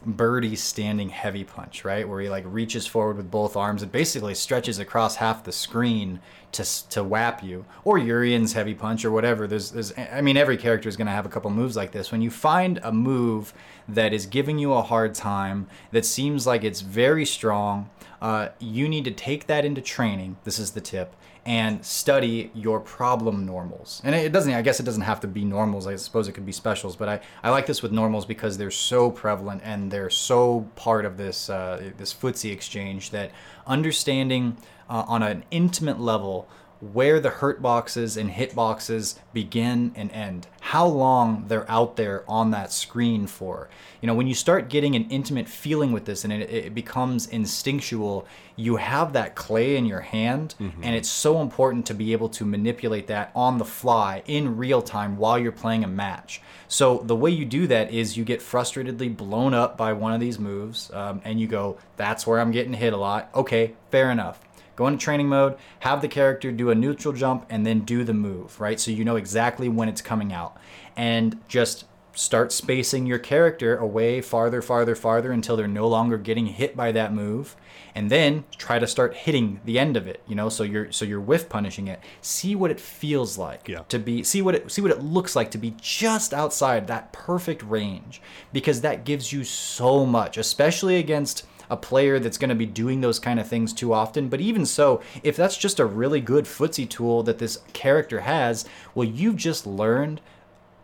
[0.07, 2.09] Birdie's standing heavy punch, right?
[2.09, 6.21] Where he like reaches forward with both arms and basically stretches across half the screen
[6.57, 9.47] to to whap you, or Urien's heavy punch or whatever.
[9.47, 12.12] There's, there's I mean, every character is going to have a couple moves like this.
[12.12, 13.55] When you find a move
[13.88, 17.90] that is giving you a hard time, that seems like it's very strong,
[18.21, 20.37] uh, you need to take that into training.
[20.45, 21.14] This is the tip
[21.47, 24.03] and study your problem normals.
[24.03, 25.87] And it doesn't, I guess it doesn't have to be normals.
[25.87, 28.73] I suppose it could be specials, but I, I like this with normals because they're
[28.73, 33.31] so prevalent and they're so part of this, uh, this footsie exchange that
[33.64, 34.57] understanding
[34.88, 36.49] uh, on an intimate level
[36.81, 42.22] where the hurt boxes and hit boxes begin and end, how long they're out there
[42.29, 43.68] on that screen for.
[44.03, 47.27] You know, when you start getting an intimate feeling with this and it, it becomes
[47.29, 50.83] instinctual, you have that clay in your hand, mm-hmm.
[50.83, 54.83] and it's so important to be able to manipulate that on the fly in real
[54.83, 56.42] time while you're playing a match.
[56.68, 60.20] So, the way you do that is you get frustratedly blown up by one of
[60.20, 63.31] these moves, um, and you go, That's where I'm getting hit a lot.
[63.35, 64.46] Okay, fair enough
[64.77, 68.15] go into training mode, have the character do a neutral jump, and then do the
[68.15, 68.79] move, right?
[68.79, 70.57] So you know exactly when it's coming out.
[70.97, 71.85] And just
[72.17, 76.91] start spacing your character away farther, farther, farther until they're no longer getting hit by
[76.93, 77.57] that move.
[77.95, 81.05] And then try to start hitting the end of it, you know, so you're so
[81.05, 82.01] you're whiff punishing it.
[82.21, 83.81] See what it feels like yeah.
[83.89, 87.12] to be see what it see what it looks like to be just outside that
[87.12, 88.21] perfect range.
[88.53, 93.01] Because that gives you so much, especially against a player that's going to be doing
[93.01, 94.29] those kind of things too often.
[94.29, 98.65] But even so, if that's just a really good footsie tool that this character has,
[98.95, 100.21] well, you've just learned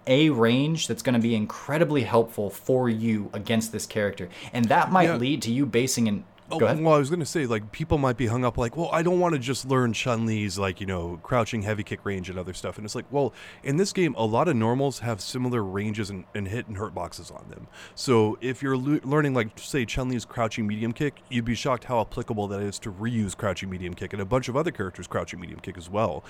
[0.06, 4.28] a range that's going to be incredibly helpful for you against this character.
[4.52, 5.16] And that might yeah.
[5.16, 8.16] lead to you basing an Oh, well, I was going to say, like, people might
[8.16, 10.86] be hung up, like, well, I don't want to just learn Chun Li's, like, you
[10.86, 12.76] know, crouching heavy kick range and other stuff.
[12.76, 16.24] And it's like, well, in this game, a lot of normals have similar ranges and,
[16.34, 17.66] and hit and hurt boxes on them.
[17.94, 21.84] So if you're le- learning, like, say, Chun Li's crouching medium kick, you'd be shocked
[21.84, 25.06] how applicable that is to Ryu's crouching medium kick and a bunch of other characters'
[25.06, 26.24] crouching medium kick as well.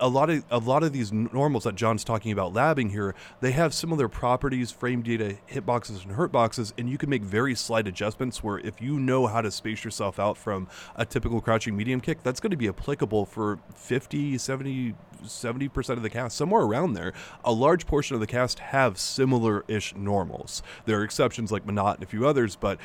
[0.00, 3.52] A lot of a lot of these normals that John's talking about labbing here, they
[3.52, 7.54] have similar properties, frame data, hit boxes, and hurt boxes, and you can make very
[7.54, 11.76] slight adjustments where if you know how to space yourself out from a typical crouching
[11.76, 16.62] medium kick, that's going to be applicable for 50, 70, 70% of the cast, somewhere
[16.62, 17.12] around there.
[17.44, 20.62] A large portion of the cast have similar ish normals.
[20.86, 22.78] There are exceptions like Menat and a few others, but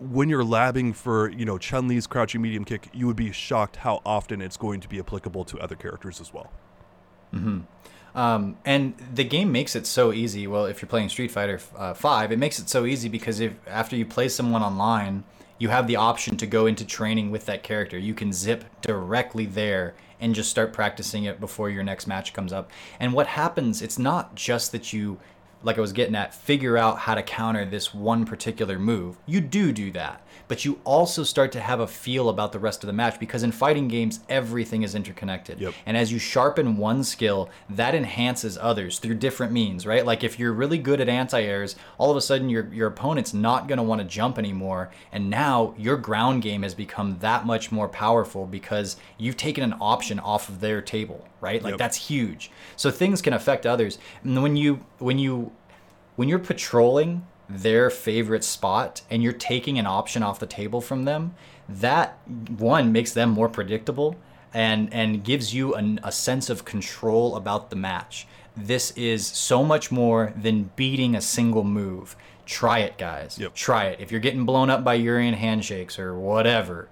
[0.00, 3.76] when you're labbing for you know Chun Li's crouching medium kick, you would be shocked
[3.76, 6.50] how often it's going to be applicable to other characters as well.
[7.32, 7.60] Mm-hmm.
[8.14, 10.46] Um, and the game makes it so easy.
[10.46, 13.54] Well, if you're playing Street Fighter uh, Five, it makes it so easy because if
[13.66, 15.24] after you play someone online,
[15.62, 17.96] you have the option to go into training with that character.
[17.96, 22.52] You can zip directly there and just start practicing it before your next match comes
[22.52, 22.68] up.
[22.98, 25.20] And what happens, it's not just that you
[25.62, 29.16] like I was getting at, figure out how to counter this one particular move.
[29.26, 32.82] You do do that, but you also start to have a feel about the rest
[32.82, 35.60] of the match because in fighting games, everything is interconnected.
[35.60, 35.74] Yep.
[35.86, 40.04] And as you sharpen one skill, that enhances others through different means, right?
[40.04, 43.68] Like if you're really good at anti-airs, all of a sudden your, your opponent's not
[43.68, 44.90] going to want to jump anymore.
[45.12, 49.74] And now your ground game has become that much more powerful because you've taken an
[49.80, 51.62] option off of their table, right?
[51.62, 51.78] Like yep.
[51.78, 52.50] that's huge.
[52.76, 53.98] So things can affect others.
[54.24, 55.52] And when you when you
[56.16, 61.04] when you're patrolling their favorite spot and you're taking an option off the table from
[61.04, 61.34] them,
[61.68, 62.18] that
[62.56, 64.16] one makes them more predictable
[64.54, 68.26] and and gives you an, a sense of control about the match.
[68.56, 72.16] This is so much more than beating a single move.
[72.44, 73.38] Try it, guys.
[73.38, 73.54] Yep.
[73.54, 74.00] Try it.
[74.00, 76.88] If you're getting blown up by Urien handshakes or whatever,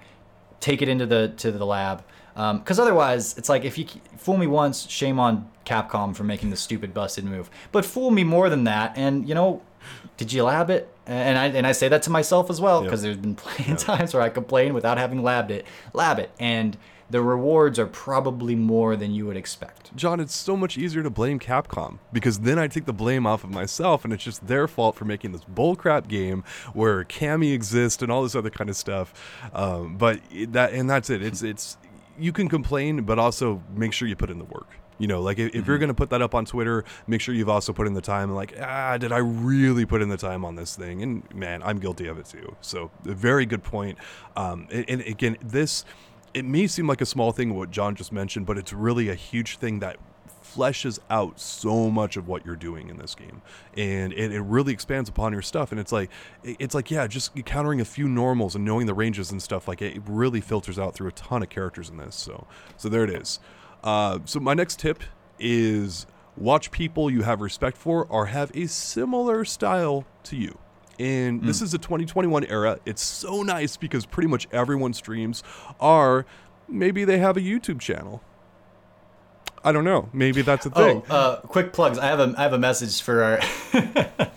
[0.59, 2.03] take it into the to the lab.
[2.35, 6.51] Because um, otherwise, it's like if you fool me once, shame on Capcom for making
[6.51, 7.51] the stupid busted move.
[7.73, 9.63] But fool me more than that, and you know,
[10.17, 10.93] did you lab it?
[11.07, 13.15] And I and I say that to myself as well because yep.
[13.15, 15.67] there's been plenty of times where I complain without having labbed it.
[15.93, 16.77] Lab it, and
[17.11, 19.95] the rewards are probably more than you would expect.
[19.97, 23.43] John, it's so much easier to blame Capcom because then I take the blame off
[23.43, 28.01] of myself and it's just their fault for making this bullcrap game where Cammy exists
[28.03, 29.13] and all this other kind of stuff.
[29.53, 31.23] Um, but that and that's it.
[31.23, 31.77] It's it's
[32.21, 34.69] you can complain, but also make sure you put in the work.
[34.99, 35.67] You know, like if, mm-hmm.
[35.67, 38.03] you're going to put that up on Twitter, make sure you've also put in the
[38.03, 38.29] time.
[38.29, 41.03] And like, ah, did I really put in the time on this thing?
[41.03, 42.55] And man, I'm guilty of it too.
[42.61, 43.97] So, a very good point.
[44.37, 45.87] Um, and, and again, this
[46.35, 49.15] it may seem like a small thing what John just mentioned, but it's really a
[49.15, 49.97] huge thing that
[50.55, 53.43] fleshes out so much of what you're doing in this game
[53.77, 56.11] and it, it really expands upon your stuff and it's like
[56.43, 59.81] it's like yeah just countering a few normals and knowing the ranges and stuff like
[59.83, 63.11] it really filters out through a ton of characters in this so so there it
[63.11, 63.39] is
[63.83, 65.03] uh, so my next tip
[65.39, 70.59] is watch people you have respect for or have a similar style to you
[71.01, 71.47] and mm.
[71.47, 72.79] this is a 2021 era.
[72.85, 75.43] It's so nice because pretty much everyone's streams
[75.81, 76.27] are
[76.69, 78.23] maybe they have a YouTube channel.
[79.65, 80.09] I don't know.
[80.13, 81.03] Maybe that's a thing.
[81.11, 81.99] Oh, uh, quick plugs.
[81.99, 83.41] I have a I have a message for our.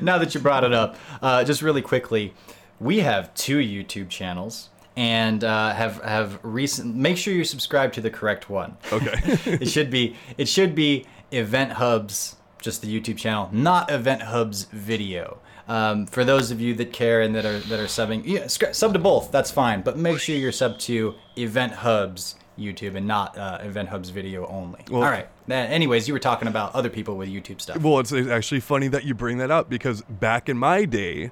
[0.00, 2.32] now that you brought it up, uh, just really quickly,
[2.78, 6.94] we have two YouTube channels and uh, have have recent.
[6.94, 8.76] Make sure you subscribe to the correct one.
[8.92, 9.14] Okay.
[9.46, 14.64] it should be it should be Event Hubs, just the YouTube channel, not Event Hubs
[14.64, 15.38] video.
[15.68, 18.92] Um, for those of you that care and that are that are subbing, yeah, sub
[18.92, 19.32] to both.
[19.32, 23.88] That's fine, but make sure you're sub to Event Hubs YouTube and not uh, Event
[23.88, 24.80] Hub's video only.
[24.90, 25.28] Well, All right.
[25.48, 27.80] Anyways, you were talking about other people with YouTube stuff.
[27.80, 31.30] Well, it's actually funny that you bring that up because back in my day,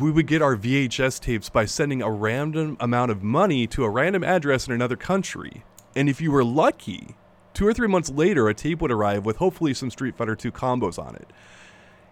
[0.00, 3.90] we would get our VHS tapes by sending a random amount of money to a
[3.90, 5.62] random address in another country.
[5.94, 7.14] And if you were lucky,
[7.52, 10.50] two or three months later, a tape would arrive with hopefully some Street Fighter 2
[10.50, 11.30] combos on it.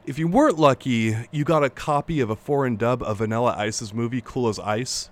[0.05, 3.95] If you weren't lucky, you got a copy of a foreign dub of Vanilla Ice's
[3.95, 5.11] movie Cool as Ice,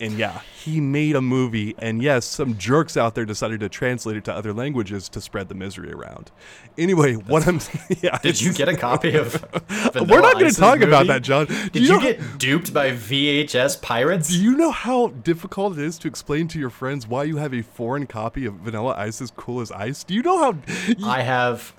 [0.00, 4.16] and yeah, he made a movie, and yes, some jerks out there decided to translate
[4.16, 6.30] it to other languages to spread the misery around.
[6.76, 7.60] Anyway, That's, what I'm
[8.02, 9.34] yeah, did you get a copy of?
[9.94, 10.90] We're not going to talk movie?
[10.90, 11.46] about that, John.
[11.46, 14.28] Did you, you get duped by VHS pirates?
[14.28, 17.54] Do you know how difficult it is to explain to your friends why you have
[17.54, 20.04] a foreign copy of Vanilla Ice as cool as ice?
[20.04, 20.58] Do you know how?
[20.86, 21.06] You...
[21.06, 21.72] I have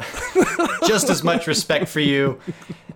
[0.88, 2.40] just as much respect for you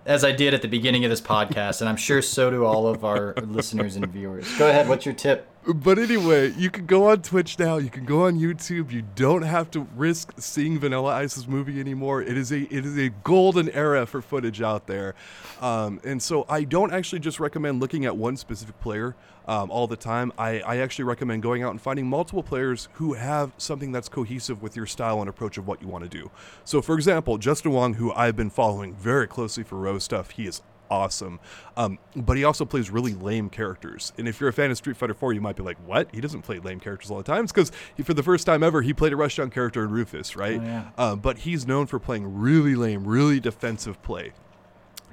[0.04, 2.86] as I did at the beginning of this podcast, and I'm sure so do all
[2.86, 4.46] of our listeners and viewers.
[4.58, 4.88] Go ahead.
[4.88, 5.48] What's your tip?
[5.64, 7.76] But anyway, you can go on Twitch now.
[7.76, 8.90] You can go on YouTube.
[8.90, 12.20] You don't have to risk seeing Vanilla Ice's movie anymore.
[12.20, 15.14] It is a it is a golden era for footage out there,
[15.60, 19.14] um, and so I don't actually just recommend looking at one specific player
[19.46, 20.32] um, all the time.
[20.36, 24.62] I, I actually recommend going out and finding multiple players who have something that's cohesive
[24.62, 26.30] with your style and approach of what you want to do.
[26.64, 30.46] So, for example, Justin Wong, who I've been following very closely for Rose stuff, he
[30.46, 31.40] is awesome.
[31.76, 34.12] Um, but he also plays really lame characters.
[34.18, 36.08] And if you're a fan of Street Fighter 4, you might be like, what?
[36.12, 37.44] He doesn't play lame characters all the time.
[37.44, 37.72] It's because
[38.04, 40.60] for the first time ever, he played a Rushdown character in Rufus, right?
[40.60, 40.88] Oh, yeah.
[40.98, 44.32] uh, but he's known for playing really lame, really defensive play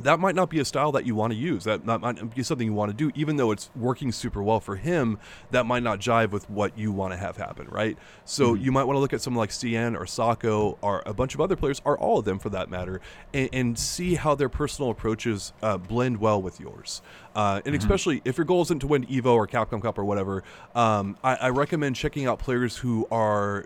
[0.01, 1.63] that might not be a style that you want to use.
[1.63, 4.59] That, that might be something you want to do, even though it's working super well
[4.59, 5.19] for him.
[5.51, 7.97] That might not jive with what you want to have happen, right?
[8.25, 8.63] So mm-hmm.
[8.63, 11.41] you might want to look at someone like CN or Sako or a bunch of
[11.41, 13.01] other players, or all of them for that matter,
[13.33, 17.01] and, and see how their personal approaches uh, blend well with yours.
[17.35, 17.75] Uh, and mm-hmm.
[17.75, 20.43] especially if your goal isn't to win Evo or Capcom Cup or whatever,
[20.75, 23.65] um, I, I recommend checking out players who are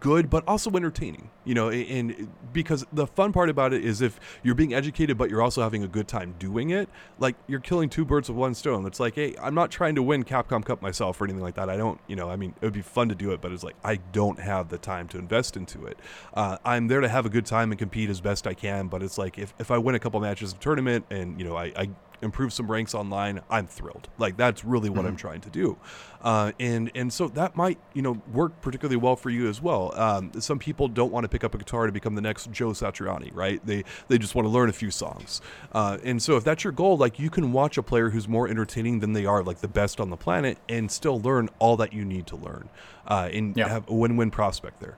[0.00, 4.18] good but also entertaining you know and because the fun part about it is if
[4.42, 7.88] you're being educated but you're also having a good time doing it like you're killing
[7.88, 8.86] two birds with one stone.
[8.86, 11.70] It's like hey i'm not trying to win capcom cup myself or anything like that.
[11.70, 13.62] I don't you know i mean it would be fun to do it but it's
[13.62, 15.98] like i don't have the time to invest into it.
[16.34, 19.02] Uh, i'm there to have a good time and compete as best i can but
[19.02, 21.72] it's like if, if i win a couple matches of tournament and you know I,
[21.76, 21.90] I
[22.22, 24.08] improve some ranks online, I'm thrilled.
[24.18, 25.08] Like that's really what mm-hmm.
[25.08, 25.76] I'm trying to do,
[26.22, 29.92] uh, and and so that might you know work particularly well for you as well.
[29.98, 32.70] Um, some people don't want to pick up a guitar to become the next Joe
[32.70, 33.64] Satriani, right?
[33.64, 35.40] They they just want to learn a few songs,
[35.72, 38.48] uh, and so if that's your goal, like you can watch a player who's more
[38.48, 41.92] entertaining than they are, like the best on the planet, and still learn all that
[41.92, 42.68] you need to learn,
[43.06, 43.68] uh, and yeah.
[43.68, 44.96] have a win-win prospect there.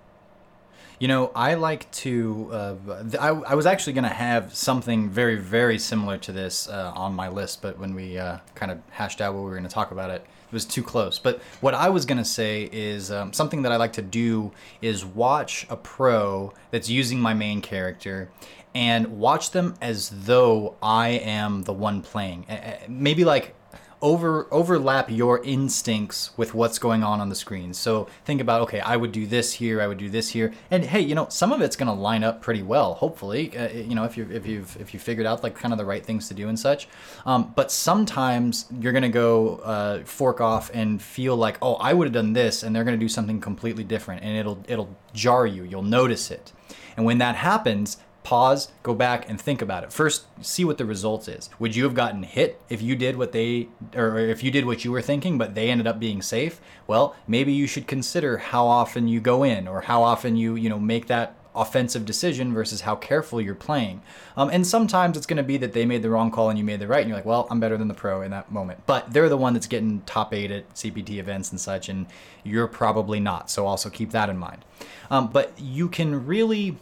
[0.99, 2.49] You know, I like to.
[2.53, 2.75] Uh,
[3.21, 7.15] I, I was actually going to have something very, very similar to this uh, on
[7.15, 9.69] my list, but when we uh, kind of hashed out what we were going to
[9.69, 11.19] talk about it, it was too close.
[11.21, 14.51] But what I was going to say is um, something that I like to do
[14.83, 18.31] is watch a pro that's using my main character
[18.75, 22.47] and watch them as though I am the one playing.
[22.89, 23.55] Maybe like
[24.01, 27.75] over overlap your instincts with what's going on on the screen.
[27.75, 30.85] So think about okay, I would do this here, I would do this here, and
[30.85, 32.95] hey, you know, some of it's going to line up pretty well.
[32.95, 35.79] Hopefully, uh, you know, if you if you've if you figured out like kind of
[35.79, 36.89] the right things to do and such.
[37.27, 41.93] Um, but sometimes you're going to go uh, fork off and feel like oh, I
[41.93, 44.97] would have done this, and they're going to do something completely different, and it'll it'll
[45.13, 45.65] jar you.
[45.65, 46.53] You'll notice it.
[46.97, 47.97] And when that happens,
[48.29, 49.91] pause, go back and think about it.
[49.91, 51.49] First, see what the results is.
[51.59, 54.85] Would you have gotten hit if you did what they or if you did what
[54.85, 56.61] you were thinking but they ended up being safe?
[56.87, 60.69] Well, maybe you should consider how often you go in or how often you, you
[60.69, 64.03] know, make that offensive decision versus how careful you're playing.
[64.37, 66.65] Um, and sometimes it's going to be that they made the wrong call and you
[66.65, 68.83] made the right, and you're like, well, I'm better than the pro in that moment.
[68.85, 72.07] But they're the one that's getting top eight at CPT events and such, and
[72.45, 73.51] you're probably not.
[73.51, 74.65] So also keep that in mind.
[75.11, 76.77] Um, but you can really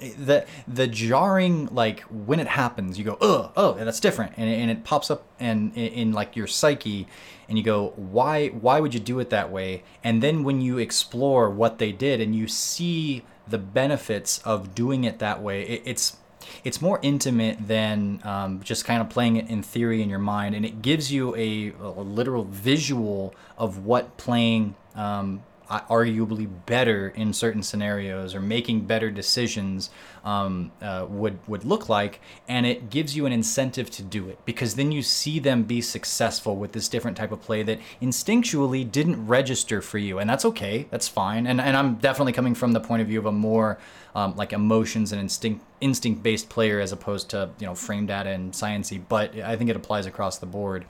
[0.00, 4.32] the the jarring like when it happens you go oh oh that's different.
[4.36, 7.06] And, and it pops up and in, like your psyche
[7.48, 9.82] and you go why why would you do it that way?
[10.02, 15.04] And then when you explore what they did and you see the benefits of doing
[15.04, 16.16] it that way it, it's
[16.64, 20.54] it's more intimate than um, just kind of playing it in theory in your mind.
[20.54, 27.32] And it gives you a, a literal visual of what playing um, arguably better in
[27.32, 29.90] certain scenarios or making better decisions
[30.24, 34.38] um, uh, would would look like, and it gives you an incentive to do it
[34.44, 38.90] because then you see them be successful with this different type of play that instinctually
[38.90, 41.46] didn't register for you, and that's okay, that's fine.
[41.46, 43.78] And and I'm definitely coming from the point of view of a more
[44.14, 48.30] um, like emotions and instinct instinct based player as opposed to you know frame data
[48.30, 50.84] and sciency, but I think it applies across the board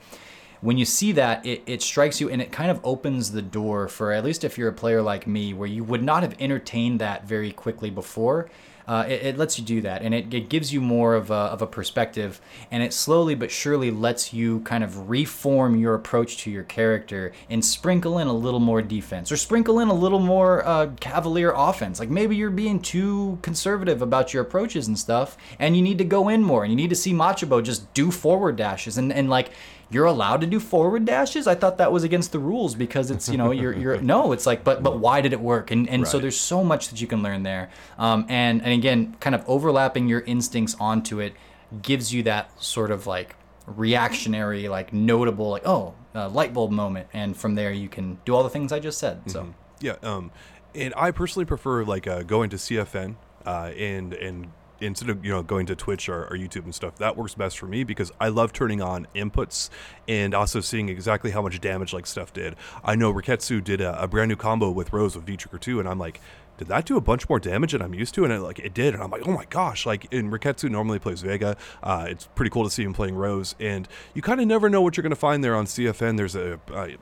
[0.61, 3.87] when you see that, it, it strikes you and it kind of opens the door
[3.87, 6.99] for, at least if you're a player like me, where you would not have entertained
[7.01, 8.49] that very quickly before.
[8.87, 11.33] Uh, it, it, lets you do that and it, it gives you more of a,
[11.33, 12.41] of a perspective
[12.71, 17.31] and it slowly but surely lets you kind of reform your approach to your character
[17.49, 21.53] and sprinkle in a little more defense or sprinkle in a little more uh, cavalier
[21.55, 21.99] offense.
[21.99, 26.03] Like maybe you're being too conservative about your approaches and stuff and you need to
[26.03, 29.29] go in more and you need to see Machabo just do forward dashes and, and
[29.29, 29.51] like
[29.91, 31.47] you're allowed to do forward dashes.
[31.47, 34.45] I thought that was against the rules because it's you know you're you're no, it's
[34.45, 35.69] like but but why did it work?
[35.69, 36.11] And and right.
[36.11, 37.69] so there's so much that you can learn there.
[37.97, 41.33] Um, and and again, kind of overlapping your instincts onto it
[41.81, 43.35] gives you that sort of like
[43.65, 48.43] reactionary, like notable, like oh, light bulb moment, and from there you can do all
[48.43, 49.29] the things I just said.
[49.29, 49.51] So mm-hmm.
[49.81, 50.31] yeah, um,
[50.73, 53.15] and I personally prefer like uh, going to CFN
[53.45, 54.51] uh, and and
[54.81, 57.57] instead of you know going to Twitch or, or, YouTube and stuff, that works best
[57.57, 59.69] for me because I love turning on inputs
[60.07, 62.55] and also seeing exactly how much damage like stuff did.
[62.83, 65.79] I know Riketsu did a, a brand new combo with Rose with V Trigger 2,
[65.79, 66.19] and I'm like,
[66.57, 68.23] did that do a bunch more damage than I'm used to?
[68.23, 69.85] And it, like it did, and I'm like, oh my gosh!
[69.85, 71.57] Like, in Riketsu normally plays Vega.
[71.81, 74.81] Uh, it's pretty cool to see him playing Rose, and you kind of never know
[74.81, 76.17] what you're to find there on CFN.
[76.17, 76.97] There's a, a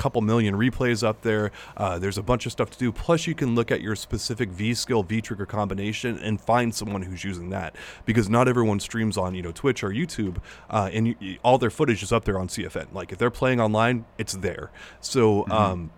[0.00, 1.52] couple million replays up there.
[1.76, 2.90] Uh, there's a bunch of stuff to do.
[2.90, 7.02] Plus, you can look at your specific V skill, V trigger combination, and find someone
[7.02, 7.76] who's using that.
[8.06, 10.38] Because not everyone streams on you know Twitch or YouTube,
[10.70, 12.92] uh, and you, all their footage is up there on CFN.
[12.94, 14.70] Like if they're playing online, it's there.
[15.00, 15.42] So.
[15.42, 15.52] Mm-hmm.
[15.52, 15.90] Um,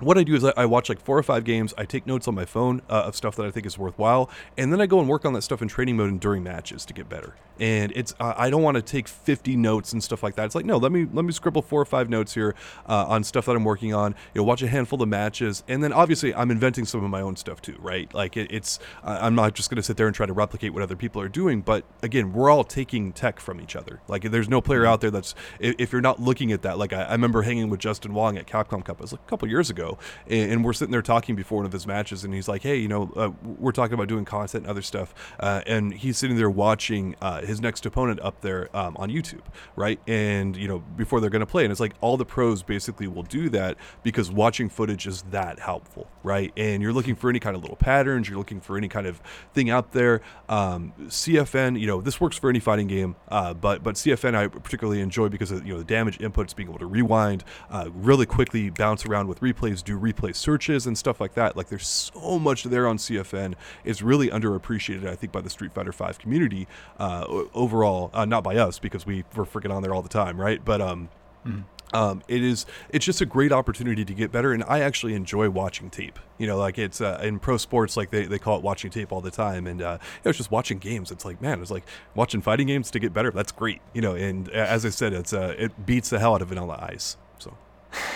[0.00, 1.74] what I do is I, watch like four or five games.
[1.76, 4.72] I take notes on my phone uh, of stuff that I think is worthwhile, and
[4.72, 6.94] then I go and work on that stuff in training mode and during matches to
[6.94, 10.36] get better and it's uh, I don't want to take 50 notes and stuff like
[10.36, 10.46] that.
[10.46, 12.54] It's like no, let me let me scribble four or five notes here
[12.88, 14.14] uh, on stuff that I'm working on.
[14.34, 17.20] You know, watch a handful of matches, and then obviously I'm inventing some of my
[17.20, 18.12] own stuff too, right?
[18.14, 20.72] Like it, it's uh, I'm not just going to sit there and try to replicate
[20.72, 24.00] what other people are doing, but again, we're all taking tech from each other.
[24.08, 24.92] Like there's no player mm-hmm.
[24.92, 26.78] out there that's if, if you're not looking at that.
[26.78, 28.98] Like I, I, remember hanging with Justin Wong at Capcom Cup.
[28.98, 31.66] It was like a couple years ago, and, and, we're sitting there talking before one
[31.66, 34.64] of his matches, and he's like, hey, you know, uh, we're talking about doing content
[34.64, 38.74] and other stuff, uh, and he's sitting there watching uh, his next opponent up there
[38.76, 39.42] um, on YouTube,
[39.74, 39.98] right?
[40.06, 43.08] And you know before they're going to play, and it's like all the pros basically
[43.08, 46.52] will do that because watching footage is that helpful, right?
[46.56, 49.20] And you're looking for any kind of little patterns, you're looking for any kind of
[49.52, 50.20] thing out there.
[50.48, 54.46] Um, CFN, you know, this works for any fighting game, uh, but but CFN I
[54.48, 58.26] particularly enjoy because of you know the damage inputs, being able to rewind uh, really
[58.26, 61.56] quickly, bounce around with replays, do replay searches and stuff like that.
[61.56, 63.54] Like there's so much there on CFN.
[63.84, 66.68] It's really underappreciated, I think, by the Street Fighter Five community
[66.98, 70.40] uh, overall uh, not by us because we were freaking on there all the time,
[70.40, 70.64] right?
[70.64, 71.08] But um,
[71.46, 71.96] mm-hmm.
[71.96, 75.50] um, it is it's just a great opportunity to get better, and I actually enjoy
[75.50, 76.18] watching tape.
[76.38, 79.12] You know, like it's uh, in pro sports, like they, they call it watching tape
[79.12, 81.10] all the time, and uh, you know, it's just watching games.
[81.10, 81.84] It's like man, it's like
[82.14, 83.30] watching fighting games to get better.
[83.30, 84.14] That's great, you know.
[84.14, 87.16] And as I said, it's uh, it beats the hell out of Vanilla Ice.
[87.38, 87.56] So.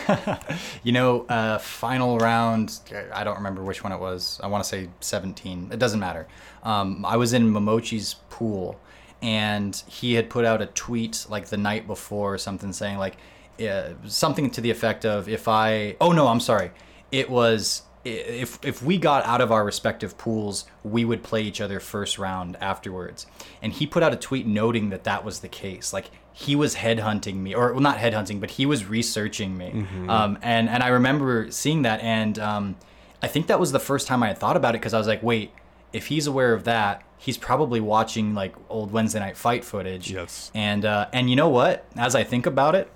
[0.83, 2.81] you know, uh, final round,
[3.15, 4.41] I don't remember which one it was.
[4.43, 5.71] I want to say 17.
[5.73, 6.29] It doesn't matter.
[6.63, 8.79] Um, I was in Momochi's pool
[9.23, 13.17] and he had put out a tweet like the night before or something saying like
[13.61, 16.73] uh, something to the effect of if I oh no I'm sorry.
[17.13, 21.61] It was if if we got out of our respective pools we would play each
[21.61, 23.27] other first round afterwards.
[23.63, 25.93] And he put out a tweet noting that that was the case.
[25.93, 29.71] Like he was headhunting me or well, not headhunting but he was researching me.
[29.73, 30.11] Mm-hmm.
[30.11, 32.77] um, and and I remember seeing that and um,
[33.23, 35.07] I think that was the first time I had thought about it because I was
[35.07, 35.53] like wait
[35.93, 40.11] if he's aware of that he's probably watching like old Wednesday night fight footage.
[40.11, 40.51] Yes.
[40.55, 41.87] And uh, and you know what?
[41.97, 42.91] As I think about it,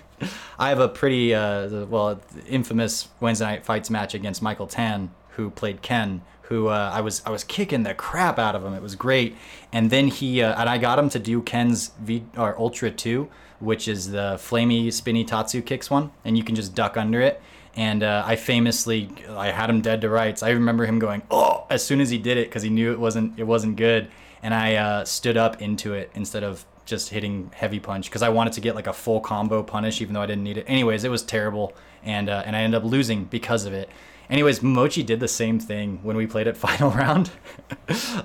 [0.58, 5.50] I have a pretty uh, well infamous Wednesday night fights match against Michael Tan, who
[5.50, 6.22] played Ken.
[6.42, 8.74] Who uh, I was I was kicking the crap out of him.
[8.74, 9.36] It was great.
[9.72, 13.28] And then he uh, and I got him to do Ken's V or Ultra Two,
[13.60, 17.40] which is the flamey spinny Tatsu kicks one, and you can just duck under it
[17.78, 20.42] and uh, I famously I had him dead to rights.
[20.42, 22.98] I remember him going oh as soon as he did it because he knew it
[22.98, 24.08] wasn't it wasn't good,
[24.42, 28.30] and I uh, stood up into it instead of just hitting heavy punch because I
[28.30, 30.64] wanted to get like a full combo punish, even though I didn't need it.
[30.66, 31.72] Anyways, it was terrible,
[32.02, 33.88] and uh, and I ended up losing because of it.
[34.30, 37.30] Anyways, Mochi did the same thing when we played at final round.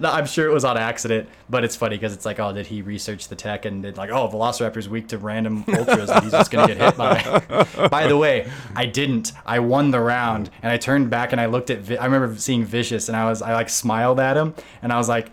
[0.04, 2.82] I'm sure it was on accident, but it's funny because it's like, oh, did he
[2.82, 6.52] research the tech and did like, oh, Velociraptor's weak to random ultras that he's just
[6.52, 7.88] gonna get hit by.
[7.90, 9.32] by the way, I didn't.
[9.46, 11.80] I won the round, and I turned back and I looked at.
[11.80, 14.98] Vi- I remember seeing Vicious, and I was I like smiled at him, and I
[14.98, 15.32] was like,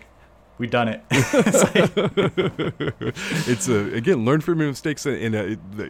[0.57, 1.01] we done it.
[1.11, 1.91] it's, like,
[3.47, 5.83] it's a, again learn from your mistakes and uh,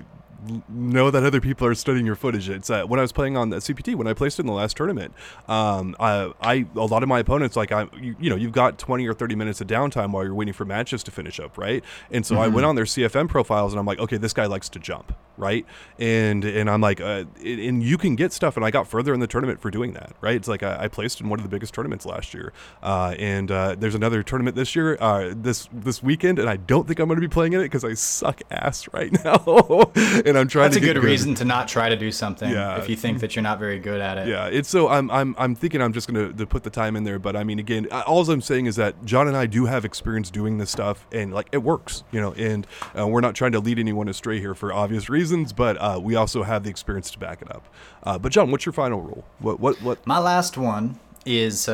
[0.69, 2.49] know that other people are studying your footage.
[2.49, 4.75] It's uh, when I was playing on the CPT when I placed in the last
[4.77, 5.13] tournament.
[5.47, 8.77] Um, I, I a lot of my opponents like I you, you, know you've got
[8.77, 11.83] 20 or 30 minutes of downtime while you're waiting for matches to finish up, right?
[12.09, 12.43] And so mm-hmm.
[12.43, 15.13] I went on their CFN profiles and I'm like, okay, this guy likes to jump,
[15.37, 15.65] right?
[15.99, 19.19] And and I'm like, uh, and you can get stuff, and I got further in
[19.19, 20.35] the tournament for doing that, right?
[20.35, 23.51] It's like I, I placed in one of the biggest tournaments last year, uh, and
[23.51, 27.07] uh, there's another tournament this year, uh, this this weekend, and I don't think I'm
[27.07, 29.91] going to be playing in it because I suck ass right now.
[30.31, 30.83] And I'm trying That's to.
[30.83, 32.49] A good, good, reason to not try to do something.
[32.49, 32.79] Yeah.
[32.79, 34.27] If you think that you're not very good at it.
[34.27, 34.47] Yeah.
[34.47, 37.19] It's so I'm I'm I'm thinking I'm just gonna to put the time in there,
[37.19, 40.31] but I mean again, all I'm saying is that John and I do have experience
[40.31, 42.65] doing this stuff, and like it works, you know, and
[42.97, 46.15] uh, we're not trying to lead anyone astray here for obvious reasons, but uh, we
[46.15, 47.67] also have the experience to back it up.
[48.03, 49.23] Uh, but John, what's your final rule?
[49.39, 50.05] What what what?
[50.07, 51.69] My last one is.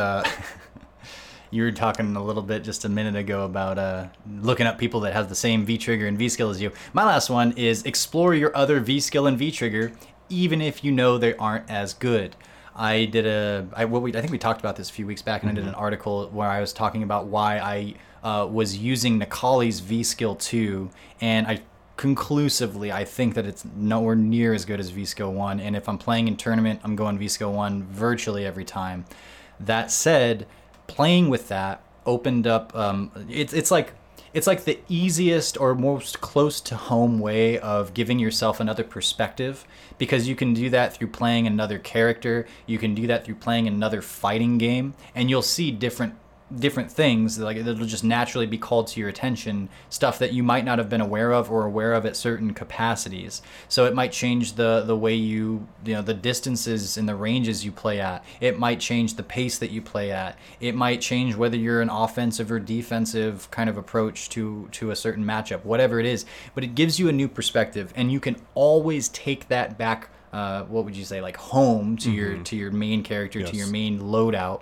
[1.50, 4.08] You were talking a little bit just a minute ago about uh,
[4.42, 6.72] looking up people that have the same V trigger and V skill as you.
[6.94, 9.94] My last one is explore your other V skill and V trigger,
[10.30, 12.36] even if you know they aren't as good.
[12.76, 15.22] I did a I what we I think we talked about this a few weeks
[15.22, 15.58] back, and mm-hmm.
[15.58, 15.82] I did an mm-hmm.
[15.82, 17.94] article where I was talking about why I
[18.24, 20.90] uh, was using Necalli's V skill two,
[21.22, 21.62] and I
[21.96, 25.60] conclusively I think that it's nowhere near as good as V skill one.
[25.60, 29.06] And if I'm playing in tournament, I'm going V skill one virtually every time.
[29.60, 30.46] That said,
[30.88, 32.76] playing with that opened up.
[32.76, 33.94] Um, it's it's like
[34.34, 39.66] it's like the easiest or most close to home way of giving yourself another perspective
[39.98, 43.68] because you can do that through playing another character you can do that through playing
[43.68, 46.14] another fighting game and you'll see different
[46.56, 50.64] different things like it'll just naturally be called to your attention stuff that you might
[50.64, 53.42] not have been aware of or aware of at certain capacities.
[53.68, 57.66] So it might change the the way you you know the distances and the ranges
[57.66, 58.24] you play at.
[58.40, 60.38] It might change the pace that you play at.
[60.62, 64.96] It might change whether you're an offensive or defensive kind of approach to to a
[64.96, 66.26] certain matchup whatever it is.
[66.56, 70.64] But it gives you a new perspective and you can always take that back uh,
[70.66, 72.18] what would you say like home to mm-hmm.
[72.18, 73.50] your to your main character yes.
[73.50, 74.62] to your main loadout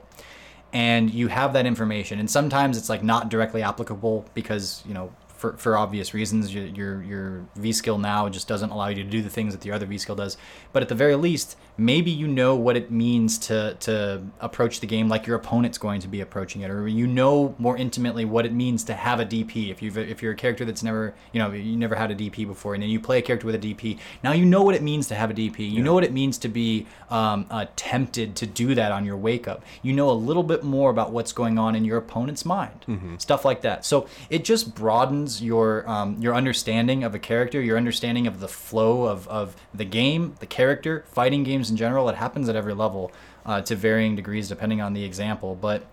[0.75, 2.19] and you have that information.
[2.19, 5.09] And sometimes it's like not directly applicable because you know
[5.51, 6.53] for, for obvious reasons.
[6.53, 9.61] Your, your, your V skill now just doesn't allow you to do the things that
[9.61, 10.37] the other V skill does.
[10.73, 14.87] But at the very least, maybe you know what it means to to approach the
[14.87, 18.45] game like your opponent's going to be approaching it, or you know more intimately what
[18.45, 19.69] it means to have a DP.
[19.71, 22.47] If you if you're a character that's never you know you never had a DP
[22.47, 24.81] before, and then you play a character with a DP, now you know what it
[24.81, 25.59] means to have a DP.
[25.59, 25.83] You yeah.
[25.83, 29.47] know what it means to be um, uh, tempted to do that on your wake
[29.47, 29.63] up.
[29.81, 33.17] You know a little bit more about what's going on in your opponent's mind, mm-hmm.
[33.17, 33.85] stuff like that.
[33.85, 38.47] So it just broadens your um, your understanding of a character, your understanding of the
[38.47, 42.09] flow of, of the game, the character, fighting games in general.
[42.09, 43.11] It happens at every level
[43.45, 45.55] uh, to varying degrees depending on the example.
[45.55, 45.85] But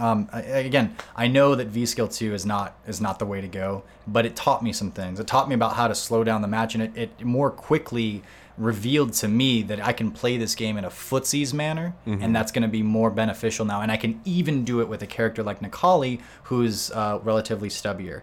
[0.00, 3.48] um, again, I know that V skill two is not is not the way to
[3.48, 5.18] go, but it taught me some things.
[5.18, 8.22] It taught me about how to slow down the match, and it, it more quickly
[8.56, 12.22] revealed to me that I can play this game in a footsies manner, mm-hmm.
[12.22, 13.80] and that's going to be more beneficial now.
[13.80, 18.22] And I can even do it with a character like Necalli, who's uh, relatively stubbier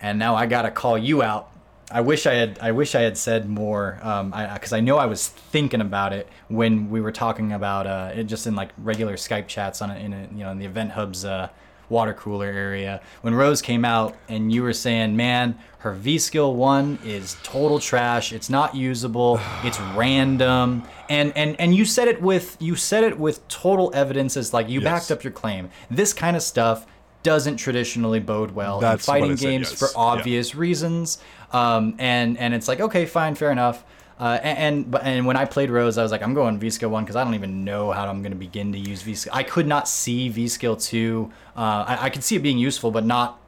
[0.00, 1.50] and now I gotta call you out.
[1.90, 4.98] I wish I had I wish I had said more because um, I, I, know
[4.98, 8.70] I was thinking about it when we were talking about uh, it just in like
[8.78, 11.48] regular Skype chats on a, in a, you know in the Event Hub's uh,
[11.88, 13.00] water cooler area.
[13.22, 17.78] When Rose came out and you were saying man her V skill one is total
[17.78, 18.32] trash.
[18.32, 19.38] It's not usable.
[19.62, 20.82] It's random.
[21.08, 24.68] And and and you said it with you said it with total evidence as like
[24.68, 24.84] you yes.
[24.84, 25.70] backed up your claim.
[25.88, 26.86] This kind of stuff
[27.26, 29.78] doesn't traditionally bode well That's in fighting games yes.
[29.80, 30.60] for obvious yeah.
[30.60, 31.18] reasons.
[31.50, 33.84] Um, and and it's like okay, fine, fair enough.
[34.20, 36.70] Uh, and, and but and when I played Rose, I was like, I'm going V
[36.70, 39.16] skill one because I don't even know how I'm going to begin to use V
[39.16, 39.32] skill.
[39.34, 41.32] I could not see V skill two.
[41.56, 43.40] Uh, I, I could see it being useful, but not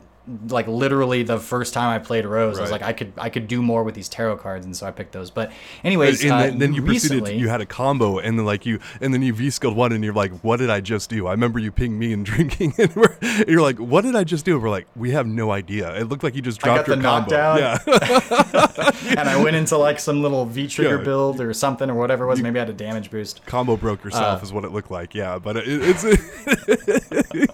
[0.48, 2.60] like literally the first time I played Rose, right.
[2.60, 4.86] I was like, I could I could do more with these tarot cards, and so
[4.86, 5.30] I picked those.
[5.30, 5.52] But
[5.84, 7.40] anyways, and, and uh, then, you recently, proceeded.
[7.40, 10.04] You had a combo, and then like you, and then you v skilled one, and
[10.04, 11.26] you're like, what did I just do?
[11.26, 14.44] I remember you pinged me and drinking, and, and you're like, what did I just
[14.44, 14.54] do?
[14.54, 15.94] And we're like, we have no idea.
[15.98, 17.30] It looked like you just dropped your combo.
[17.30, 17.78] Knockdown, yeah.
[19.18, 21.04] and I went into like some little V trigger yeah.
[21.04, 22.38] build or something or whatever it was.
[22.38, 23.44] You, Maybe I had a damage boost.
[23.46, 25.14] Combo broke yourself uh, is what it looked like.
[25.14, 26.04] Yeah, but it, it's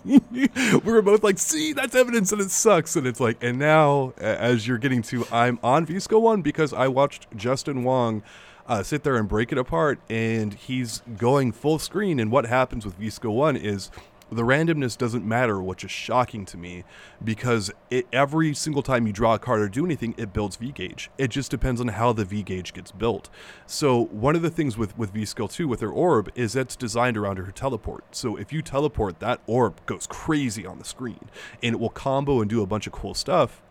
[0.05, 2.97] we were both like, see, that's evidence, and it's sucks.
[2.97, 6.73] And it's like, and now as you're getting to, I'm on V skill one because
[6.73, 8.23] I watched Justin Wong
[8.67, 12.19] uh, sit there and break it apart, and he's going full screen.
[12.19, 13.91] And what happens with V skill one is
[14.31, 16.85] the randomness doesn't matter, which is shocking to me
[17.23, 20.73] because it, every single time you draw a card or do anything, it builds V
[20.73, 21.11] gauge.
[21.19, 23.31] It just depends on how the V gauge gets built.
[23.67, 26.77] So one of the things with with V skill two with her orb is it's
[26.77, 28.05] designed around her teleport.
[28.15, 31.29] So if you teleport, that orb goes crazy on the screen
[31.63, 33.63] and it will combo and do a bunch of cool stuff.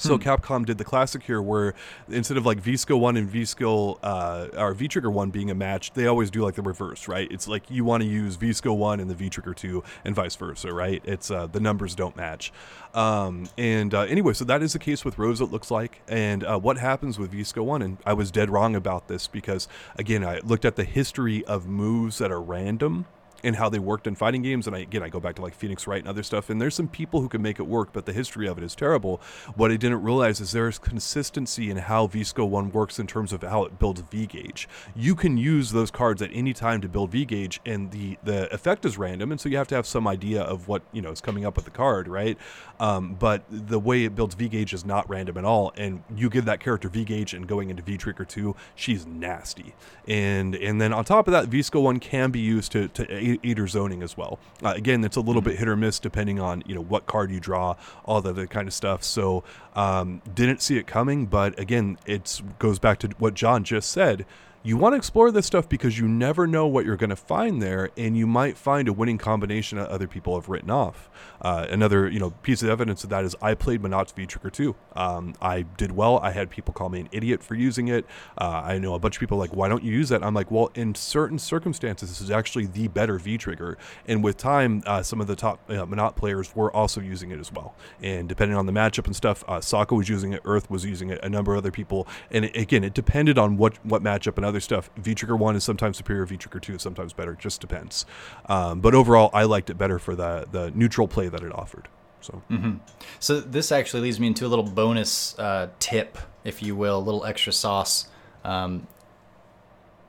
[0.00, 0.22] So hmm.
[0.22, 1.74] Capcom did the classic here, where
[2.08, 5.50] instead of like V Skill One and V Skill uh, or V Trigger One being
[5.50, 7.30] a match, they always do like the reverse, right?
[7.30, 10.14] It's like you want to use V Skill One and the V Trigger Two, and
[10.14, 11.02] vice versa, right?
[11.04, 12.52] It's uh, the numbers don't match.
[12.94, 15.40] Um, and uh, anyway, so that is the case with Rose.
[15.40, 17.82] It looks like, and uh, what happens with V Skill One?
[17.82, 21.66] And I was dead wrong about this because again, I looked at the history of
[21.66, 23.06] moves that are random
[23.44, 24.66] and how they worked in fighting games.
[24.66, 26.50] And I, again, I go back to like Phoenix Wright and other stuff.
[26.50, 28.74] And there's some people who can make it work, but the history of it is
[28.74, 29.20] terrible.
[29.54, 33.06] What I didn't realize is there is consistency in how V skill 1 works in
[33.06, 34.68] terms of how it builds V gauge.
[34.94, 38.52] You can use those cards at any time to build V gauge, and the the
[38.52, 41.10] effect is random, and so you have to have some idea of what you know
[41.10, 42.36] is coming up with the card, right?
[42.78, 45.72] Um, but the way it builds V gauge is not random at all.
[45.76, 49.74] And you give that character V gauge, and going into V Trigger 2, she's nasty.
[50.08, 53.29] And and then on top of that, V skill 1 can be used to to
[53.42, 54.38] Eater zoning as well.
[54.62, 55.50] Uh, again, it's a little mm-hmm.
[55.50, 58.46] bit hit or miss depending on you know what card you draw, all the other
[58.46, 59.04] kind of stuff.
[59.04, 63.90] So um, didn't see it coming, but again, it goes back to what John just
[63.90, 64.26] said
[64.62, 67.62] you want to explore this stuff because you never know what you're going to find
[67.62, 71.08] there, and you might find a winning combination that other people have written off.
[71.40, 74.50] Uh, another, you know, piece of evidence of that is I played Menat's V Trigger
[74.50, 74.76] 2.
[74.96, 76.18] Um, I did well.
[76.18, 78.04] I had people call me an idiot for using it.
[78.36, 80.22] Uh, I know a bunch of people like, why don't you use that?
[80.22, 83.78] I'm like, well, in certain circumstances, this is actually the better V Trigger.
[84.06, 87.40] And with time, uh, some of the top uh, Menat players were also using it
[87.40, 87.74] as well.
[88.02, 91.08] And depending on the matchup and stuff, uh, Sako was using it, Earth was using
[91.08, 92.06] it, a number of other people.
[92.30, 94.90] And it, again, it depended on what what matchup and other stuff.
[94.96, 97.32] V Trigger 1 is sometimes superior, V Trigger 2 is sometimes better.
[97.32, 98.04] It just depends.
[98.46, 101.88] Um, but overall, I liked it better for the, the neutral play that it offered.
[102.20, 102.76] So, mm-hmm.
[103.18, 107.00] so this actually leads me into a little bonus uh, tip, if you will, a
[107.00, 108.08] little extra sauce.
[108.44, 108.86] Um,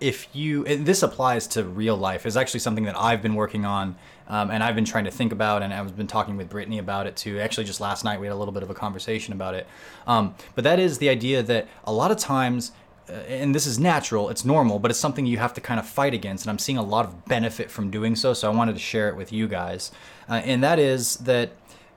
[0.01, 3.95] if you, this applies to real life, is actually something that I've been working on
[4.31, 7.05] um, and I've been trying to think about, and I've been talking with Brittany about
[7.05, 7.39] it too.
[7.41, 9.67] Actually, just last night we had a little bit of a conversation about it.
[10.07, 12.71] Um, but that is the idea that a lot of times
[13.07, 16.13] and this is natural, it's normal, but it's something you have to kind of fight
[16.13, 16.45] against.
[16.45, 18.33] And I'm seeing a lot of benefit from doing so.
[18.33, 19.91] So I wanted to share it with you guys.
[20.29, 21.51] Uh, and that is that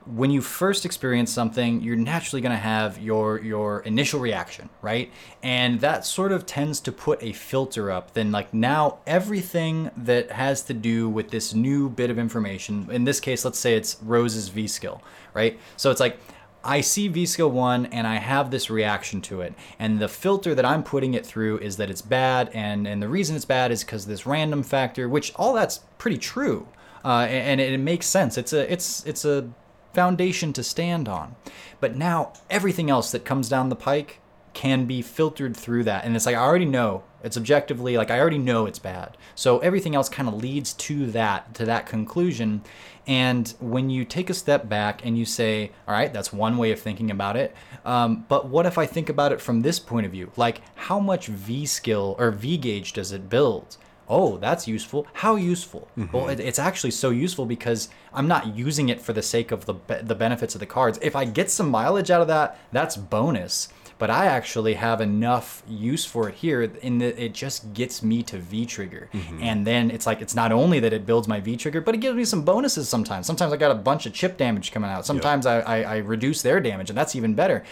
[0.05, 5.11] when you first experience something, you're naturally going to have your your initial reaction, right?
[5.41, 8.13] And that sort of tends to put a filter up.
[8.13, 13.03] Then like now everything that has to do with this new bit of information, in
[13.03, 15.01] this case, let's say it's Rose's V skill,
[15.33, 15.59] right?
[15.75, 16.19] So it's like
[16.65, 19.53] I see V skill 1 and I have this reaction to it.
[19.79, 22.49] And the filter that I'm putting it through is that it's bad.
[22.53, 26.17] And, and the reason it's bad is because this random factor, which all that's pretty
[26.17, 26.67] true.
[27.03, 28.37] Uh, and, and it makes sense.
[28.37, 29.49] It's a, it's, it's a
[29.93, 31.35] foundation to stand on.
[31.79, 34.19] But now everything else that comes down the pike
[34.53, 36.03] can be filtered through that.
[36.03, 37.03] And it's like, I already know.
[37.25, 39.17] It's objectively, like, I already know it's bad.
[39.33, 42.61] So everything else kind of leads to that, to that conclusion.
[43.07, 46.71] And when you take a step back and you say, all right, that's one way
[46.71, 47.55] of thinking about it.
[47.83, 50.31] Um, but what if I think about it from this point of view?
[50.37, 53.77] Like, how much V skill or V gauge does it build?
[54.07, 55.07] Oh, that's useful.
[55.13, 55.87] How useful?
[55.97, 56.15] Mm-hmm.
[56.15, 59.65] Well, it, it's actually so useful because I'm not using it for the sake of
[59.65, 59.73] the
[60.03, 60.99] the benefits of the cards.
[61.01, 65.63] If I get some mileage out of that, that's bonus but I actually have enough
[65.67, 69.09] use for it here in that it just gets me to V trigger.
[69.13, 69.41] Mm-hmm.
[69.41, 71.99] And then it's like it's not only that it builds my V trigger, but it
[71.99, 73.25] gives me some bonuses sometimes.
[73.25, 75.05] Sometimes I got a bunch of chip damage coming out.
[75.05, 75.67] Sometimes yep.
[75.67, 77.63] I, I, I reduce their damage, and that's even better.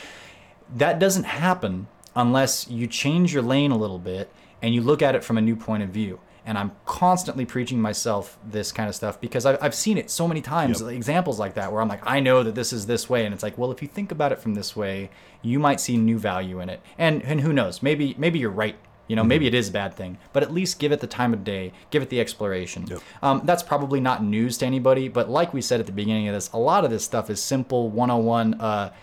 [0.75, 5.15] That doesn't happen unless you change your lane a little bit and you look at
[5.15, 8.95] it from a new point of view and I'm constantly preaching myself this kind of
[8.95, 10.91] stuff because I've, I've seen it so many times, yep.
[10.91, 13.43] examples like that, where I'm like, I know that this is this way, and it's
[13.43, 15.09] like, well, if you think about it from this way,
[15.41, 18.75] you might see new value in it, and and who knows, maybe maybe you're right.
[19.07, 19.29] You know, mm-hmm.
[19.29, 21.73] maybe it is a bad thing, but at least give it the time of day,
[21.91, 22.85] give it the exploration.
[22.87, 22.99] Yep.
[23.21, 26.33] Um, that's probably not news to anybody, but like we said at the beginning of
[26.33, 28.61] this, a lot of this stuff is simple 101.
[28.61, 28.93] Uh,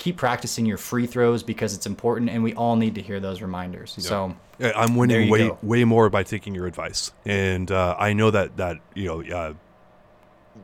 [0.00, 3.40] keep practicing your free throws because it's important, and we all need to hear those
[3.40, 3.94] reminders.
[3.96, 4.06] Yep.
[4.06, 4.36] So
[4.74, 5.58] I'm winning way go.
[5.62, 9.22] way more by taking your advice, and uh, I know that that you know.
[9.22, 9.54] Uh,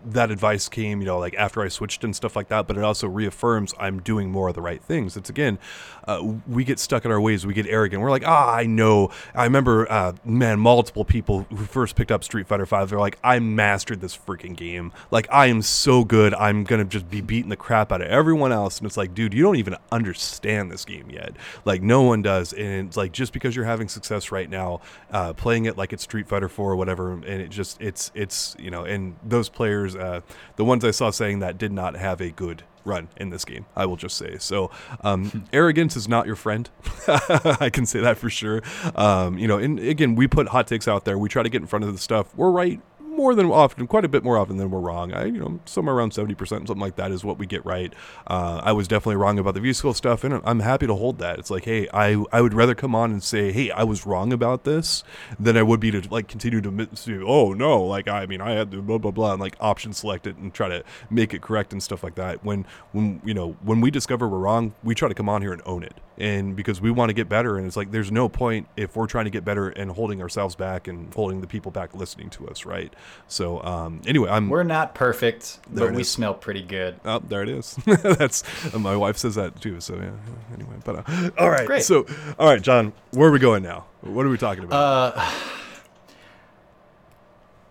[0.06, 2.84] that advice came, you know, like after I switched and stuff like that, but it
[2.84, 5.16] also reaffirms I'm doing more of the right things.
[5.16, 5.58] It's again,
[6.06, 8.00] uh, we get stuck in our ways, we get arrogant.
[8.00, 9.10] We're like, ah, I know.
[9.34, 12.90] I remember, uh, man, multiple people who first picked up Street Fighter Five.
[12.90, 14.92] They're like, I mastered this freaking game.
[15.10, 16.32] Like, I am so good.
[16.34, 18.78] I'm gonna just be beating the crap out of everyone else.
[18.78, 21.34] And it's like, dude, you don't even understand this game yet.
[21.64, 22.52] Like, no one does.
[22.52, 26.04] And it's like, just because you're having success right now, uh, playing it like it's
[26.04, 29.95] Street Fighter Four or whatever, and it just, it's, it's, you know, and those players,
[29.96, 30.20] uh,
[30.56, 33.66] the ones I saw saying that did not have a good run in this game.
[33.74, 34.70] I will just say so.
[35.02, 36.70] Um, arrogance is not your friend.
[37.08, 38.62] I can say that for sure.
[38.94, 41.18] Um, you know, and again, we put hot takes out there.
[41.18, 42.34] We try to get in front of the stuff.
[42.36, 42.80] We're right
[43.16, 45.12] more than often, quite a bit more often than we're wrong.
[45.12, 47.92] I, you know, somewhere around 70%, something like that is what we get right.
[48.26, 51.38] Uh, I was definitely wrong about the V-Skill stuff, and I'm happy to hold that.
[51.38, 54.32] It's like, hey, I, I would rather come on and say, hey, I was wrong
[54.32, 55.02] about this
[55.40, 58.52] than I would be to, like, continue to, to oh, no, like, I mean, I
[58.52, 61.42] had to blah, blah, blah, and, like, option select it and try to make it
[61.42, 62.44] correct and stuff like that.
[62.44, 65.52] When, when, you know, when we discover we're wrong, we try to come on here
[65.52, 65.94] and own it.
[66.18, 69.06] And because we want to get better, and it's like, there's no point if we're
[69.06, 72.48] trying to get better and holding ourselves back and holding the people back listening to
[72.48, 72.92] us, right?
[73.28, 74.48] So, um, anyway, I'm.
[74.48, 76.10] We're not perfect, but we is.
[76.10, 77.00] smell pretty good.
[77.04, 77.74] Oh, there it is.
[77.84, 78.44] That's
[78.74, 79.80] uh, my wife says that too.
[79.80, 80.10] So yeah.
[80.54, 81.66] Anyway, but uh, all right.
[81.66, 81.82] Great.
[81.82, 82.06] So
[82.38, 83.86] all right, John, where are we going now?
[84.02, 85.16] What are we talking about?
[85.16, 85.30] Uh,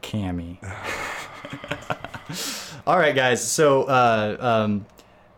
[0.01, 0.57] Cammy.
[2.87, 3.41] all right, guys.
[3.45, 4.85] So uh, um,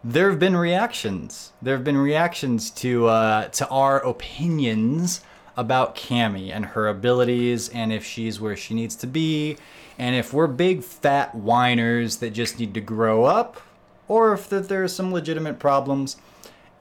[0.04, 1.54] there have been reactions.
[1.62, 5.22] There have been reactions to uh, to our opinions
[5.56, 9.58] about Cammy and her abilities and if she's where she needs to be
[9.98, 13.62] and if we're big fat whiners that just need to grow up,
[14.08, 16.18] or if that there are some legitimate problems.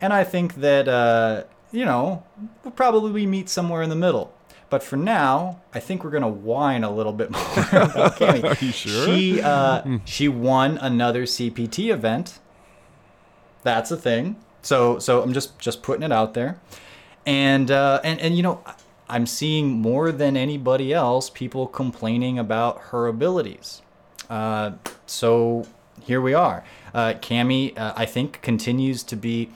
[0.00, 2.22] And I think that, uh, you know,
[2.62, 4.32] we'll probably meet somewhere in the middle.
[4.68, 8.20] But for now, I think we're gonna whine a little bit more about.
[8.22, 9.06] Are you sure?
[9.06, 9.96] She uh, hmm.
[10.04, 12.40] she won another CPT event.
[13.62, 14.36] That's a thing.
[14.62, 16.60] So so I'm just just putting it out there,
[17.24, 18.60] and uh, and and you know
[19.08, 23.82] I'm seeing more than anybody else people complaining about her abilities.
[24.28, 24.72] Uh,
[25.06, 25.66] so
[26.02, 26.64] here we are.
[26.92, 29.50] Uh, Cammy, uh, I think, continues to be.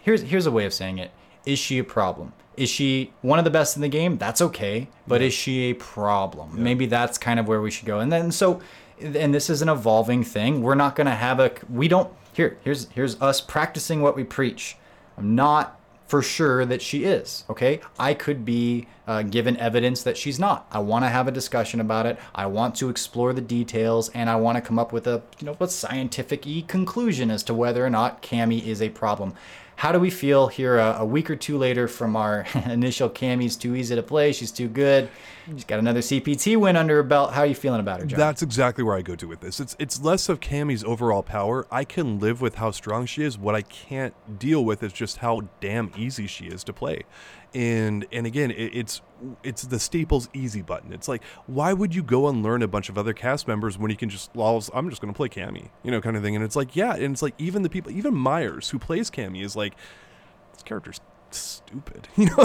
[0.00, 1.10] Here's here's a way of saying it.
[1.46, 2.32] Is she a problem?
[2.56, 4.18] Is she one of the best in the game?
[4.18, 4.88] That's okay.
[5.06, 5.28] But yeah.
[5.28, 6.56] is she a problem?
[6.56, 6.62] Yeah.
[6.62, 8.00] Maybe that's kind of where we should go.
[8.00, 8.60] And then so,
[9.00, 10.62] and this is an evolving thing.
[10.62, 11.52] We're not going to have a.
[11.70, 12.12] We don't.
[12.34, 14.76] Here, here's here's us practicing what we preach.
[15.16, 15.79] I'm not
[16.10, 17.44] for sure that she is.
[17.48, 20.66] Okay, I could be uh, given evidence that she's not.
[20.72, 22.18] I want to have a discussion about it.
[22.34, 25.46] I want to explore the details, and I want to come up with a you
[25.46, 29.34] know a scientific conclusion as to whether or not Cammy is a problem.
[29.80, 33.56] How do we feel here a, a week or two later from our initial Cammy's
[33.56, 34.30] too easy to play?
[34.30, 35.08] She's too good.
[35.46, 37.32] She's got another CPT win under her belt.
[37.32, 38.18] How are you feeling about her, John?
[38.18, 39.58] That's exactly where I go to with this.
[39.58, 41.66] It's it's less of Cammy's overall power.
[41.70, 43.38] I can live with how strong she is.
[43.38, 47.04] What I can't deal with is just how damn easy she is to play
[47.54, 49.02] and and again it, it's
[49.42, 50.92] it's the staples easy button.
[50.92, 53.90] It's like why would you go and learn a bunch of other cast members when
[53.90, 56.36] you can just well i'm just going to play cammy you know kind of thing.
[56.36, 59.44] And it's like yeah and it's like even the people even myers who plays cammy
[59.44, 59.74] is like
[60.52, 61.00] this character's
[61.36, 62.08] stupid.
[62.16, 62.44] You know,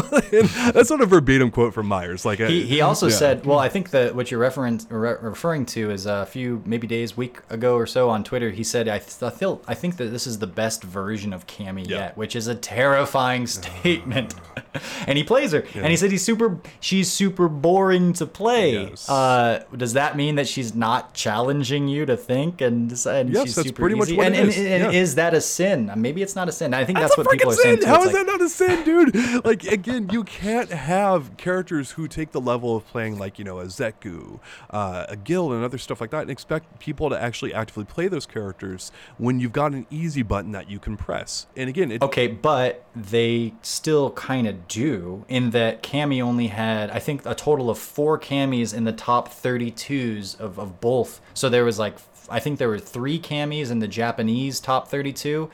[0.71, 2.25] that's not a verbatim quote from Myers.
[2.25, 3.15] Like he, he also yeah.
[3.15, 6.87] said, well, I think that what you're referring re- referring to is a few maybe
[6.87, 8.51] days, week ago or so on Twitter.
[8.51, 11.45] He said, I, th- I feel I think that this is the best version of
[11.47, 11.97] Cammy yeah.
[11.97, 14.35] yet, which is a terrifying statement.
[15.07, 15.81] and he plays her, yeah.
[15.81, 16.59] and he said he's super.
[16.79, 18.87] She's super boring to play.
[18.87, 19.09] Yes.
[19.09, 23.55] Uh, does that mean that she's not challenging you to think and, and yes, she's
[23.55, 24.15] that's super pretty easy?
[24.15, 24.57] much what and, it is.
[24.57, 25.91] And, and is that a sin?
[25.95, 26.73] Maybe it's not a sin.
[26.73, 27.63] I think that's, that's what people are sin.
[27.63, 27.79] saying.
[27.79, 27.87] Too.
[27.87, 28.74] How it's is like, that not a sin?
[28.83, 29.45] dude.
[29.45, 33.59] Like again, you can't have characters who take the level of playing like you know
[33.59, 37.53] a Zeku, uh, a Gil, and other stuff like that, and expect people to actually
[37.53, 41.47] actively play those characters when you've got an easy button that you can press.
[41.55, 46.89] And again, it, okay, but they still kind of do in that Cammy only had
[46.89, 51.21] I think a total of four Cammys in the top 32s of of both.
[51.33, 51.97] So there was like
[52.29, 55.49] I think there were three Cammys in the Japanese top 32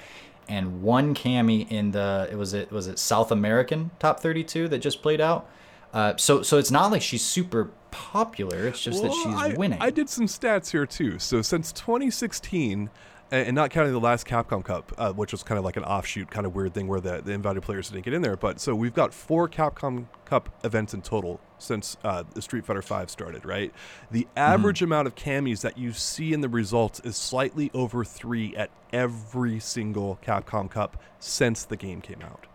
[0.51, 4.79] and one Cammy in the it was it was it South American top 32 that
[4.79, 5.49] just played out.
[5.93, 8.67] Uh, so so it's not like she's super popular.
[8.67, 9.79] It's just well, that she's I, winning.
[9.81, 11.19] I did some stats here too.
[11.19, 12.89] So since 2016,
[13.31, 16.29] and not counting the last Capcom Cup, uh, which was kind of like an offshoot,
[16.29, 18.35] kind of weird thing where the, the invited players didn't get in there.
[18.35, 22.81] But so we've got four Capcom Cup events in total since uh, the Street Fighter
[22.81, 23.73] V started, right?
[24.11, 24.37] The mm-hmm.
[24.37, 24.85] average mm-hmm.
[24.85, 29.59] amount of Cammys that you see in the results is slightly over three at every
[29.59, 32.47] single Capcom Cup since the game came out.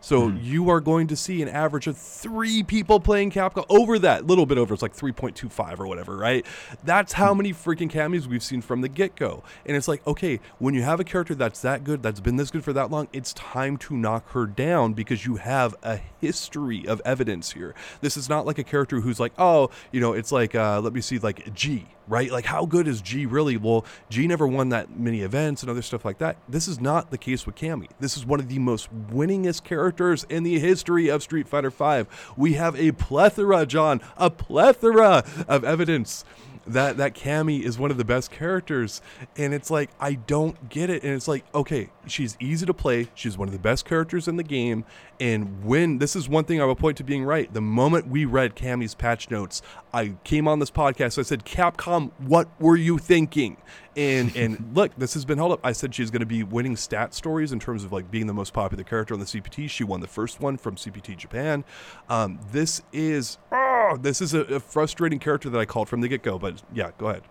[0.00, 0.42] So mm.
[0.42, 4.46] you are going to see an average of three people playing Capcom over that little
[4.46, 4.74] bit over.
[4.74, 6.46] It's like 3.25 or whatever, right?
[6.84, 9.42] That's how many freaking cameos we've seen from the get go.
[9.66, 12.50] And it's like, okay, when you have a character that's that good, that's been this
[12.50, 16.86] good for that long, it's time to knock her down because you have a history
[16.86, 17.74] of evidence here.
[18.00, 20.92] This is not like a character who's like, oh, you know, it's like, uh, let
[20.92, 22.30] me see, like G, right?
[22.30, 23.56] Like, how good is G really?
[23.56, 26.36] Well, G never won that many events and other stuff like that.
[26.48, 27.88] This is not the case with Cammy.
[28.00, 32.04] This is one of the most winningest characters in the history of Street Fighter V.
[32.36, 36.24] We have a plethora, John, a plethora of evidence
[36.68, 39.00] that that Cammy is one of the best characters,
[39.36, 41.02] and it's like I don't get it.
[41.02, 43.08] And it's like, okay, she's easy to play.
[43.14, 44.84] She's one of the best characters in the game.
[45.20, 47.52] And when this is one thing I will point to being right.
[47.52, 49.62] The moment we read Cammy's patch notes,
[49.92, 51.14] I came on this podcast.
[51.14, 53.56] So I said, Capcom, what were you thinking?
[53.96, 55.60] And and look, this has been held up.
[55.64, 58.34] I said she's going to be winning stat stories in terms of like being the
[58.34, 59.68] most popular character on the CPT.
[59.68, 61.64] She won the first one from CPT Japan.
[62.08, 66.08] Um, this is oh, this is a, a, frustrating character that I called from the
[66.08, 66.38] get go.
[66.38, 67.22] But yeah, go ahead.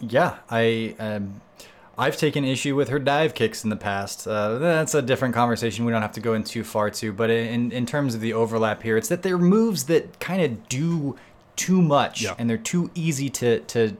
[0.00, 0.96] Yeah, I.
[0.98, 1.40] Um,
[1.98, 4.28] I've taken issue with her dive kicks in the past.
[4.28, 5.84] Uh, that's a different conversation.
[5.84, 7.12] We don't have to go in too far to.
[7.12, 10.68] But in in terms of the overlap here, it's that they're moves that kind of
[10.68, 11.16] do
[11.56, 12.36] too much yeah.
[12.38, 13.96] and they're too easy to to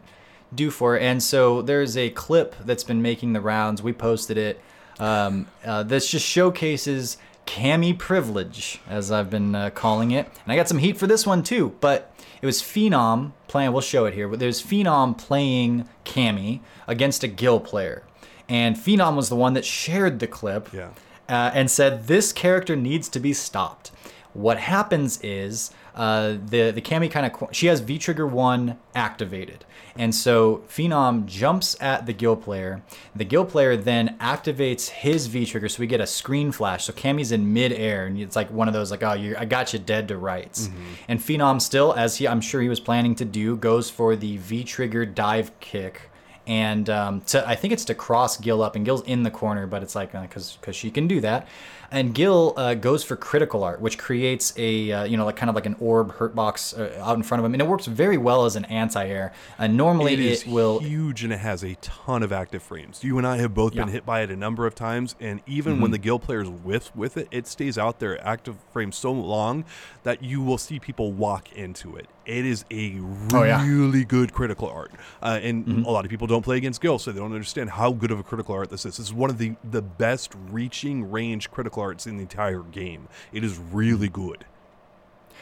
[0.55, 0.97] do for.
[0.97, 3.83] And so there's a clip that's been making the rounds.
[3.83, 4.61] We posted it.
[5.01, 7.19] Um, uh, this just showcases
[7.49, 10.27] Cammy privilege, as I've been uh, calling it.
[10.45, 13.81] And I got some heat for this one too, but it was Phenom playing, we'll
[13.81, 18.03] show it here, but there's Phenom playing Cammy against a Gil player.
[18.51, 20.91] And Phenom was the one that shared the clip yeah.
[21.27, 23.93] uh, and said, This character needs to be stopped.
[24.35, 29.65] What happens is uh, the the Cammy kind of she has V trigger one activated,
[29.97, 32.83] and so Phenom jumps at the Gill player.
[33.17, 36.85] The Gill player then activates his V trigger, so we get a screen flash.
[36.85, 39.45] So Cammy's in mid air, and it's like one of those like, oh, you I
[39.45, 40.69] got you dead to rights.
[40.69, 40.83] Mm-hmm.
[41.09, 44.37] And Phenom still, as he I'm sure he was planning to do, goes for the
[44.37, 46.09] V trigger dive kick
[46.49, 49.67] and um, to, I think it's to cross Gil up, and Gil's in the corner,
[49.67, 51.47] but it's like because uh, because she can do that.
[51.91, 55.49] And Gil uh, goes for critical art, which creates a uh, you know like kind
[55.49, 57.87] of like an orb hurt box uh, out in front of him, and it works
[57.87, 59.33] very well as an anti-air.
[59.59, 63.03] And normally it, it will huge, and it has a ton of active frames.
[63.03, 63.85] You and I have both yeah.
[63.85, 65.83] been hit by it a number of times, and even mm-hmm.
[65.83, 69.65] when the Gil players with with it, it stays out there active frame so long
[70.03, 72.07] that you will see people walk into it.
[72.27, 74.05] It is a really oh, yeah.
[74.05, 75.85] good critical art, uh, and mm-hmm.
[75.85, 78.21] a lot of people don't play against Gil, so they don't understand how good of
[78.21, 78.99] a critical art this is.
[78.99, 83.09] This is one of the the best reaching range critical arts in the entire game.
[83.33, 84.45] It is really good.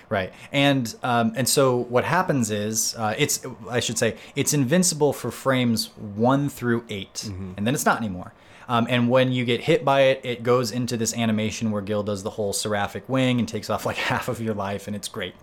[0.08, 5.12] Right, and um, and so what happens is uh, it's I should say it's invincible
[5.12, 7.52] for frames one through 8 mm-hmm.
[7.56, 8.32] and then it's not anymore.
[8.68, 12.02] Um, and when you get hit by it, it goes into this animation where Gil
[12.02, 15.08] does the whole seraphic wing and takes off like half of your life, and it's
[15.08, 15.34] great.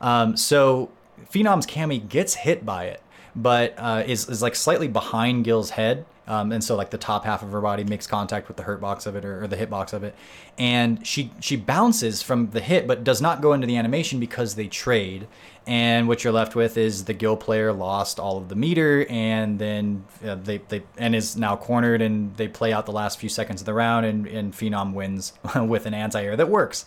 [0.00, 0.90] Um, so
[1.30, 3.02] Phenom's Cammy gets hit by it,
[3.36, 7.24] but uh, is is like slightly behind Gil's head um, and so like the top
[7.24, 9.56] half of her body makes contact with the hurt box of it or, or the
[9.56, 10.14] hit box of it,
[10.58, 14.54] and she she bounces from the hit but does not go into the animation because
[14.54, 15.26] they trade.
[15.66, 19.58] And what you're left with is the Gil player lost all of the meter, and
[19.58, 23.28] then uh, they, they and is now cornered, and they play out the last few
[23.28, 26.86] seconds of the round, and, and Phenom wins with an anti-air that works.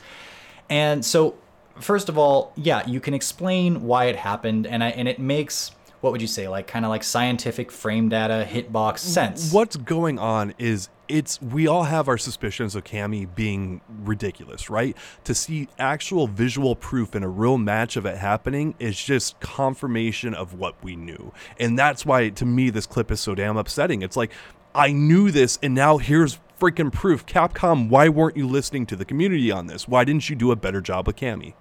[0.67, 1.35] And so,
[1.79, 5.71] first of all, yeah, you can explain why it happened, and I and it makes
[6.01, 9.53] what would you say, like kind of like scientific frame data hitbox sense?
[9.53, 14.97] What's going on is it's we all have our suspicions of Cammy being ridiculous, right?
[15.25, 20.33] To see actual visual proof in a real match of it happening is just confirmation
[20.33, 21.31] of what we knew.
[21.59, 24.01] And that's why to me this clip is so damn upsetting.
[24.01, 24.31] It's like
[24.73, 27.25] I knew this and now here's freaking proof.
[27.25, 29.87] Capcom, why weren't you listening to the community on this?
[29.87, 31.53] Why didn't you do a better job with Cammy?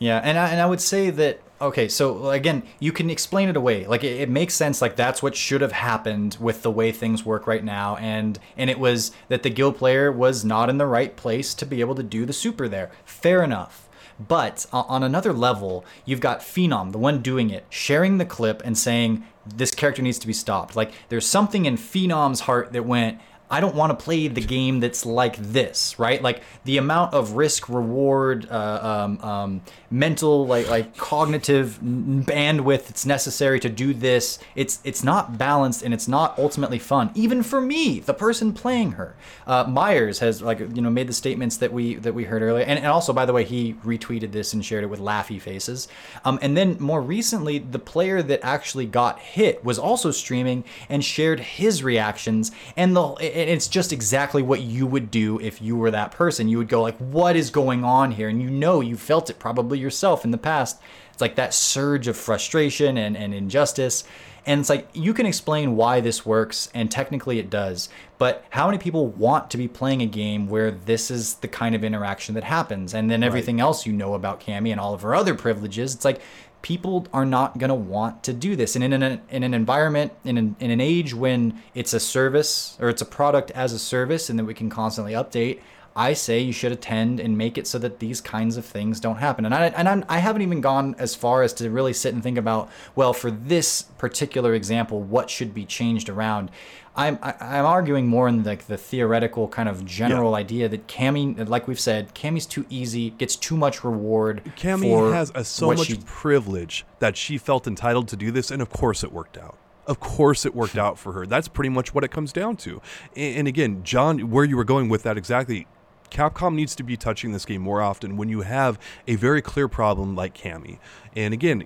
[0.00, 3.56] Yeah, and I, and I would say that okay, so again, you can explain it
[3.56, 3.86] away.
[3.86, 4.82] Like it, it, makes sense.
[4.82, 8.70] Like that's what should have happened with the way things work right now, and and
[8.70, 11.94] it was that the Gil player was not in the right place to be able
[11.94, 12.90] to do the super there.
[13.04, 13.88] Fair enough.
[14.16, 18.78] But on another level, you've got Phenom, the one doing it, sharing the clip and
[18.78, 20.76] saying this character needs to be stopped.
[20.76, 23.18] Like there's something in Phenom's heart that went,
[23.50, 26.22] I don't want to play the game that's like this, right?
[26.22, 29.62] Like the amount of risk reward, uh, um, um,
[29.94, 34.40] mental, like like cognitive bandwidth that's necessary to do this.
[34.56, 38.92] It's it's not balanced and it's not ultimately fun, even for me, the person playing
[38.92, 39.14] her.
[39.46, 42.64] Uh, Myers has like you know made the statements that we that we heard earlier,
[42.64, 45.86] and, and also by the way, he retweeted this and shared it with laughy faces.
[46.24, 51.04] Um, and then more recently, the player that actually got hit was also streaming and
[51.04, 55.76] shared his reactions, and the and it's just exactly what you would do if you
[55.76, 56.48] were that person.
[56.48, 59.38] You would go like, "What is going on here?" And you know you felt it
[59.38, 60.80] probably yourself in the past.
[61.12, 64.02] It's like that surge of frustration and, and injustice.
[64.46, 67.88] And it's like you can explain why this works, and technically it does.
[68.18, 71.74] But how many people want to be playing a game where this is the kind
[71.74, 72.94] of interaction that happens?
[72.94, 73.62] And then everything right.
[73.62, 76.20] else you know about Cammy and all of her other privileges, it's like
[76.60, 78.74] people are not going to want to do this.
[78.74, 82.76] And in an, in an environment, in an, in an age when it's a service
[82.80, 85.60] or it's a product as a service and that we can constantly update,
[85.96, 89.18] I say you should attend and make it so that these kinds of things don't
[89.18, 89.44] happen.
[89.44, 92.14] And I and I'm, I have not even gone as far as to really sit
[92.14, 96.50] and think about well, for this particular example, what should be changed around.
[96.96, 100.38] I'm I, am i am arguing more in like the theoretical kind of general yeah.
[100.38, 104.42] idea that Cammy, like we've said, Cammy's too easy, gets too much reward.
[104.56, 108.60] Cammy has a, so much she, privilege that she felt entitled to do this, and
[108.60, 111.26] of course it worked out of course it worked out for her.
[111.26, 112.80] That's pretty much what it comes down to.
[113.14, 115.66] And, again, John, where you were going with that exactly,
[116.10, 119.68] Capcom needs to be touching this game more often when you have a very clear
[119.68, 120.78] problem like Cammy.
[121.16, 121.64] And again,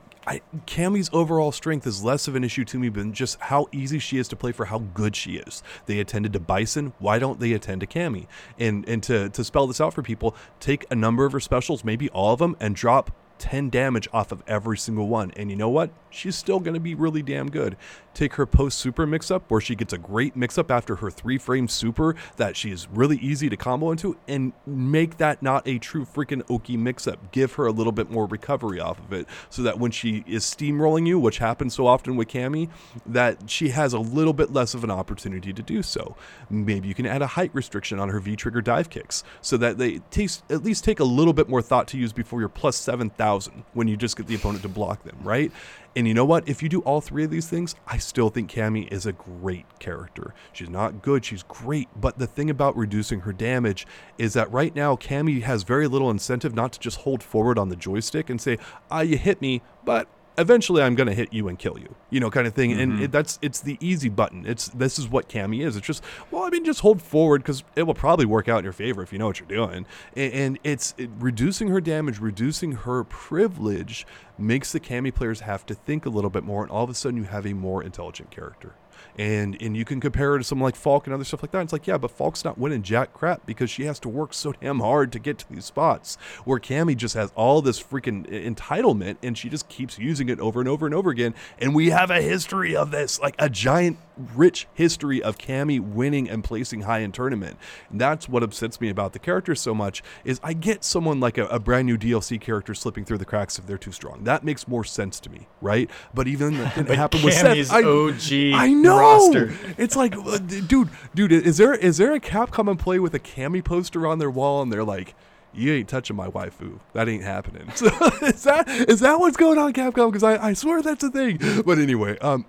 [0.67, 4.19] Cammy's overall strength is less of an issue to me than just how easy she
[4.19, 5.63] is to play for how good she is.
[5.87, 8.27] They attended to Bison, why don't they attend to Cammy?
[8.59, 11.85] And and to, to spell this out for people, take a number of her specials,
[11.85, 15.33] maybe all of them, and drop 10 damage off of every single one.
[15.37, 15.91] And you know what?
[16.11, 17.77] She's still going to be really damn good.
[18.15, 21.11] Take her post super mix up, where she gets a great mix up after her
[21.11, 25.69] three frame super that she is really easy to combo into, and make that not
[25.69, 27.31] a true freaking Oki mix up.
[27.31, 30.45] Give her a little bit more recovery off of it so that when she is
[30.45, 32.71] steamrolling you, which happens so often with Cammy,
[33.07, 36.17] that she has a little bit less of an opportunity to do so.
[36.51, 39.79] Maybe you can add a height restriction on her V trigger dive kicks so that
[39.79, 42.77] they taste, at least take a little bit more thought to use before you're plus
[42.77, 43.28] 7,000
[43.75, 45.53] when you just get the opponent to block them, right?
[45.97, 46.49] And you know what?
[46.49, 49.67] If you do all three of these things, I still think Cammy is a great
[49.79, 50.35] character.
[50.53, 51.89] She's not good, she's great.
[51.97, 56.11] But the thing about reducing her damage is that right now, Cammy has very little
[56.11, 58.59] incentive not to just hold forward on the joystick and say,
[58.91, 60.09] ah, you hit me, but
[60.39, 62.71] eventually I'm going to hit you and kill you, you know, kind of thing.
[62.71, 62.81] Mm-hmm.
[62.81, 64.47] And it, that's it's the easy button.
[64.47, 65.77] It's this is what Cammy is.
[65.77, 68.65] It's just well, I mean, just hold forward because it will probably work out in
[68.65, 69.85] your favor if you know what you're doing.
[70.17, 74.07] And, and it's it, reducing her damage, reducing her privilege
[74.39, 76.95] makes the Cammy players have to think a little bit more, and all of a
[76.95, 78.75] sudden you have a more intelligent character
[79.19, 81.63] and and you can compare her to someone like Falke and other stuff like that.
[81.63, 84.53] It's like, yeah, but Falke's not winning jack crap because she has to work so
[84.53, 86.17] damn hard to get to these spots.
[86.45, 90.61] Where Cammy just has all this freaking entitlement and she just keeps using it over
[90.61, 91.35] and over and over again.
[91.59, 93.99] And we have a history of this, like a giant
[94.35, 97.57] rich history of Cammy winning and placing high in tournament.
[97.91, 101.39] And that's what upsets me about the character so much is I get someone like
[101.39, 104.25] a, a brand new DLC character slipping through the cracks if they're too strong.
[104.25, 105.91] That makes more sense to me, right?
[106.15, 107.73] But even it happened with Seth.
[107.73, 108.99] I, OG I know.
[108.99, 109.55] Roster.
[109.77, 113.21] It's like, uh, dude, dude, is there is there a Capcom and play with a
[113.21, 115.15] Cammy poster on their wall and they're like,
[115.55, 116.79] you ain't touching my waifu.
[116.93, 117.73] That ain't happening.
[117.79, 117.87] So
[118.23, 120.11] is that is that what's going on, Capcom?
[120.11, 121.39] Because I, I swear that's a thing.
[121.65, 122.45] But anyway, um,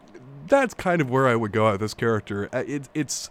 [0.50, 2.50] that's kind of where I would go at this character.
[2.52, 3.30] Uh, it, it's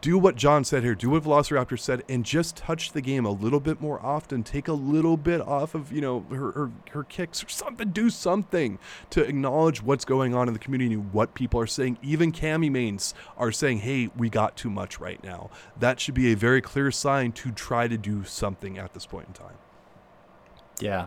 [0.00, 3.30] do what John said here, do what Velociraptor said, and just touch the game a
[3.30, 4.42] little bit more often.
[4.42, 7.90] Take a little bit off of, you know, her, her, her kicks or something.
[7.90, 8.78] Do something
[9.10, 11.98] to acknowledge what's going on in the community, what people are saying.
[12.02, 15.50] Even Cammy mains are saying, hey, we got too much right now.
[15.78, 19.28] That should be a very clear sign to try to do something at this point
[19.28, 19.56] in time.
[20.80, 21.06] Yeah.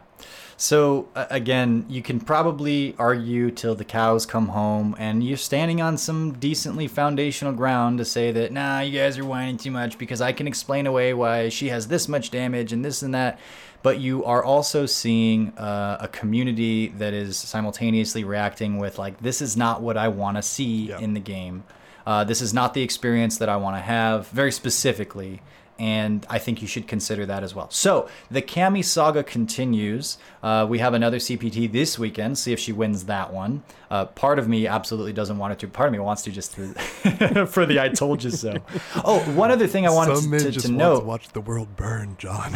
[0.59, 5.82] So uh, again, you can probably argue till the cows come home, and you're standing
[5.82, 9.99] on some decently foundational ground to say that, nah, you guys are whining too much
[9.99, 13.39] because I can explain away why she has this much damage and this and that.
[13.84, 19.39] But you are also seeing uh, a community that is simultaneously reacting with, like, this
[19.39, 20.97] is not what I want to see yeah.
[20.97, 21.63] in the game.
[22.07, 25.41] Uh, this is not the experience that I want to have, very specifically
[25.80, 27.69] and I think you should consider that as well.
[27.69, 30.17] So the Cammy saga continues.
[30.41, 32.38] Uh, we have another CPT this weekend.
[32.38, 33.63] See if she wins that one.
[33.89, 35.67] Uh, part of me absolutely doesn't want it to.
[35.67, 36.73] Part of me wants to just to
[37.47, 38.57] for the "I told you so."
[39.05, 42.15] Oh, one other thing I wanted Some to, to, to note: watch the world burn,
[42.17, 42.53] John.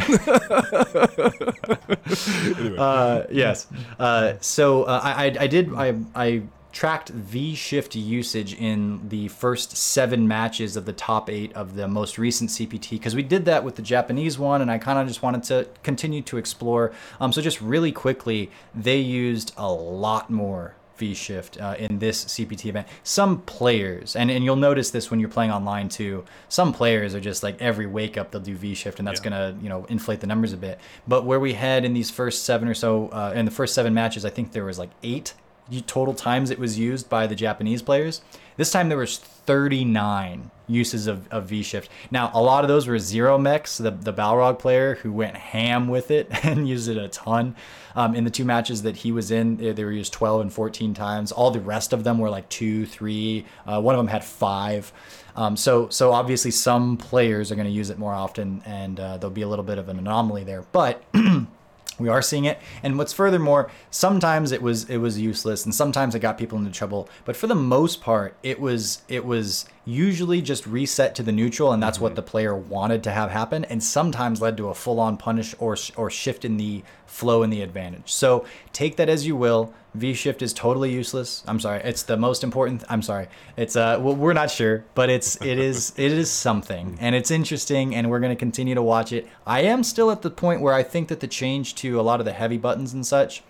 [2.56, 2.76] anyway.
[2.78, 3.66] uh, yes.
[3.98, 6.42] Uh, so uh, I, I, I did I I
[6.72, 11.86] tracked V shift usage in the first seven matches of the top eight of the
[11.86, 15.06] most recent CPT because we did that with the Japanese one, and I kind of
[15.06, 16.92] just wanted to continue to explore.
[17.20, 22.24] Um, so just really quickly, they used a lot more V shift uh, in this
[22.24, 22.86] CPT event.
[23.02, 26.24] Some players, and, and you'll notice this when you're playing online too.
[26.48, 29.30] Some players are just like every wake up they'll do V shift, and that's yeah.
[29.30, 30.80] gonna you know inflate the numbers a bit.
[31.06, 33.92] But where we had in these first seven or so, uh, in the first seven
[33.92, 35.34] matches, I think there was like eight
[35.80, 38.20] total times it was used by the Japanese players.
[38.56, 41.90] This time there was 39 uses of, of V Shift.
[42.10, 45.88] Now, a lot of those were Zero Mechs, the, the Balrog player who went ham
[45.88, 47.56] with it and used it a ton.
[47.94, 50.94] Um, in the two matches that he was in, they were used 12 and 14
[50.94, 51.32] times.
[51.32, 53.44] All the rest of them were like two, three.
[53.66, 54.92] Uh, one of them had five.
[55.36, 59.16] Um, so, so obviously some players are going to use it more often, and uh,
[59.18, 60.64] there'll be a little bit of an anomaly there.
[60.72, 61.02] But
[62.02, 62.58] we are seeing it.
[62.82, 66.70] And what's furthermore sometimes it was it was useless and sometimes it got people into
[66.70, 67.08] trouble.
[67.24, 71.72] But for the most part it was it was usually just reset to the neutral
[71.72, 72.04] and that's mm-hmm.
[72.04, 75.76] what the player wanted to have happen and sometimes led to a full-on punish or
[75.96, 78.12] or shift in the flow and the advantage.
[78.12, 82.16] So take that as you will v shift is totally useless i'm sorry it's the
[82.16, 85.92] most important th- i'm sorry it's uh well, we're not sure but it's it is
[85.96, 89.60] it is something and it's interesting and we're going to continue to watch it i
[89.60, 92.26] am still at the point where i think that the change to a lot of
[92.26, 93.42] the heavy buttons and such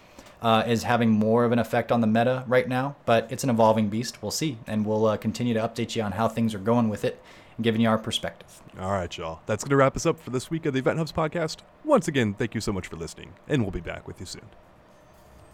[0.42, 3.50] uh, is having more of an effect on the meta right now, but it's an
[3.50, 4.20] evolving beast.
[4.22, 7.04] We'll see, and we'll uh, continue to update you on how things are going with
[7.04, 7.22] it
[7.56, 8.60] and giving you our perspective.
[8.80, 9.40] All right, y'all.
[9.46, 11.58] That's going to wrap us up for this week of the EventHubs podcast.
[11.84, 14.46] Once again, thank you so much for listening, and we'll be back with you soon.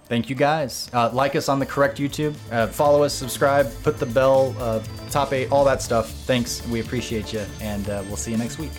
[0.08, 0.88] Thank you guys.
[0.92, 2.34] Uh, like us on the correct YouTube.
[2.50, 6.10] Uh, follow us, subscribe, put the bell, uh, top eight, all that stuff.
[6.24, 6.66] Thanks.
[6.68, 8.72] We appreciate you, and uh, we'll see you next week.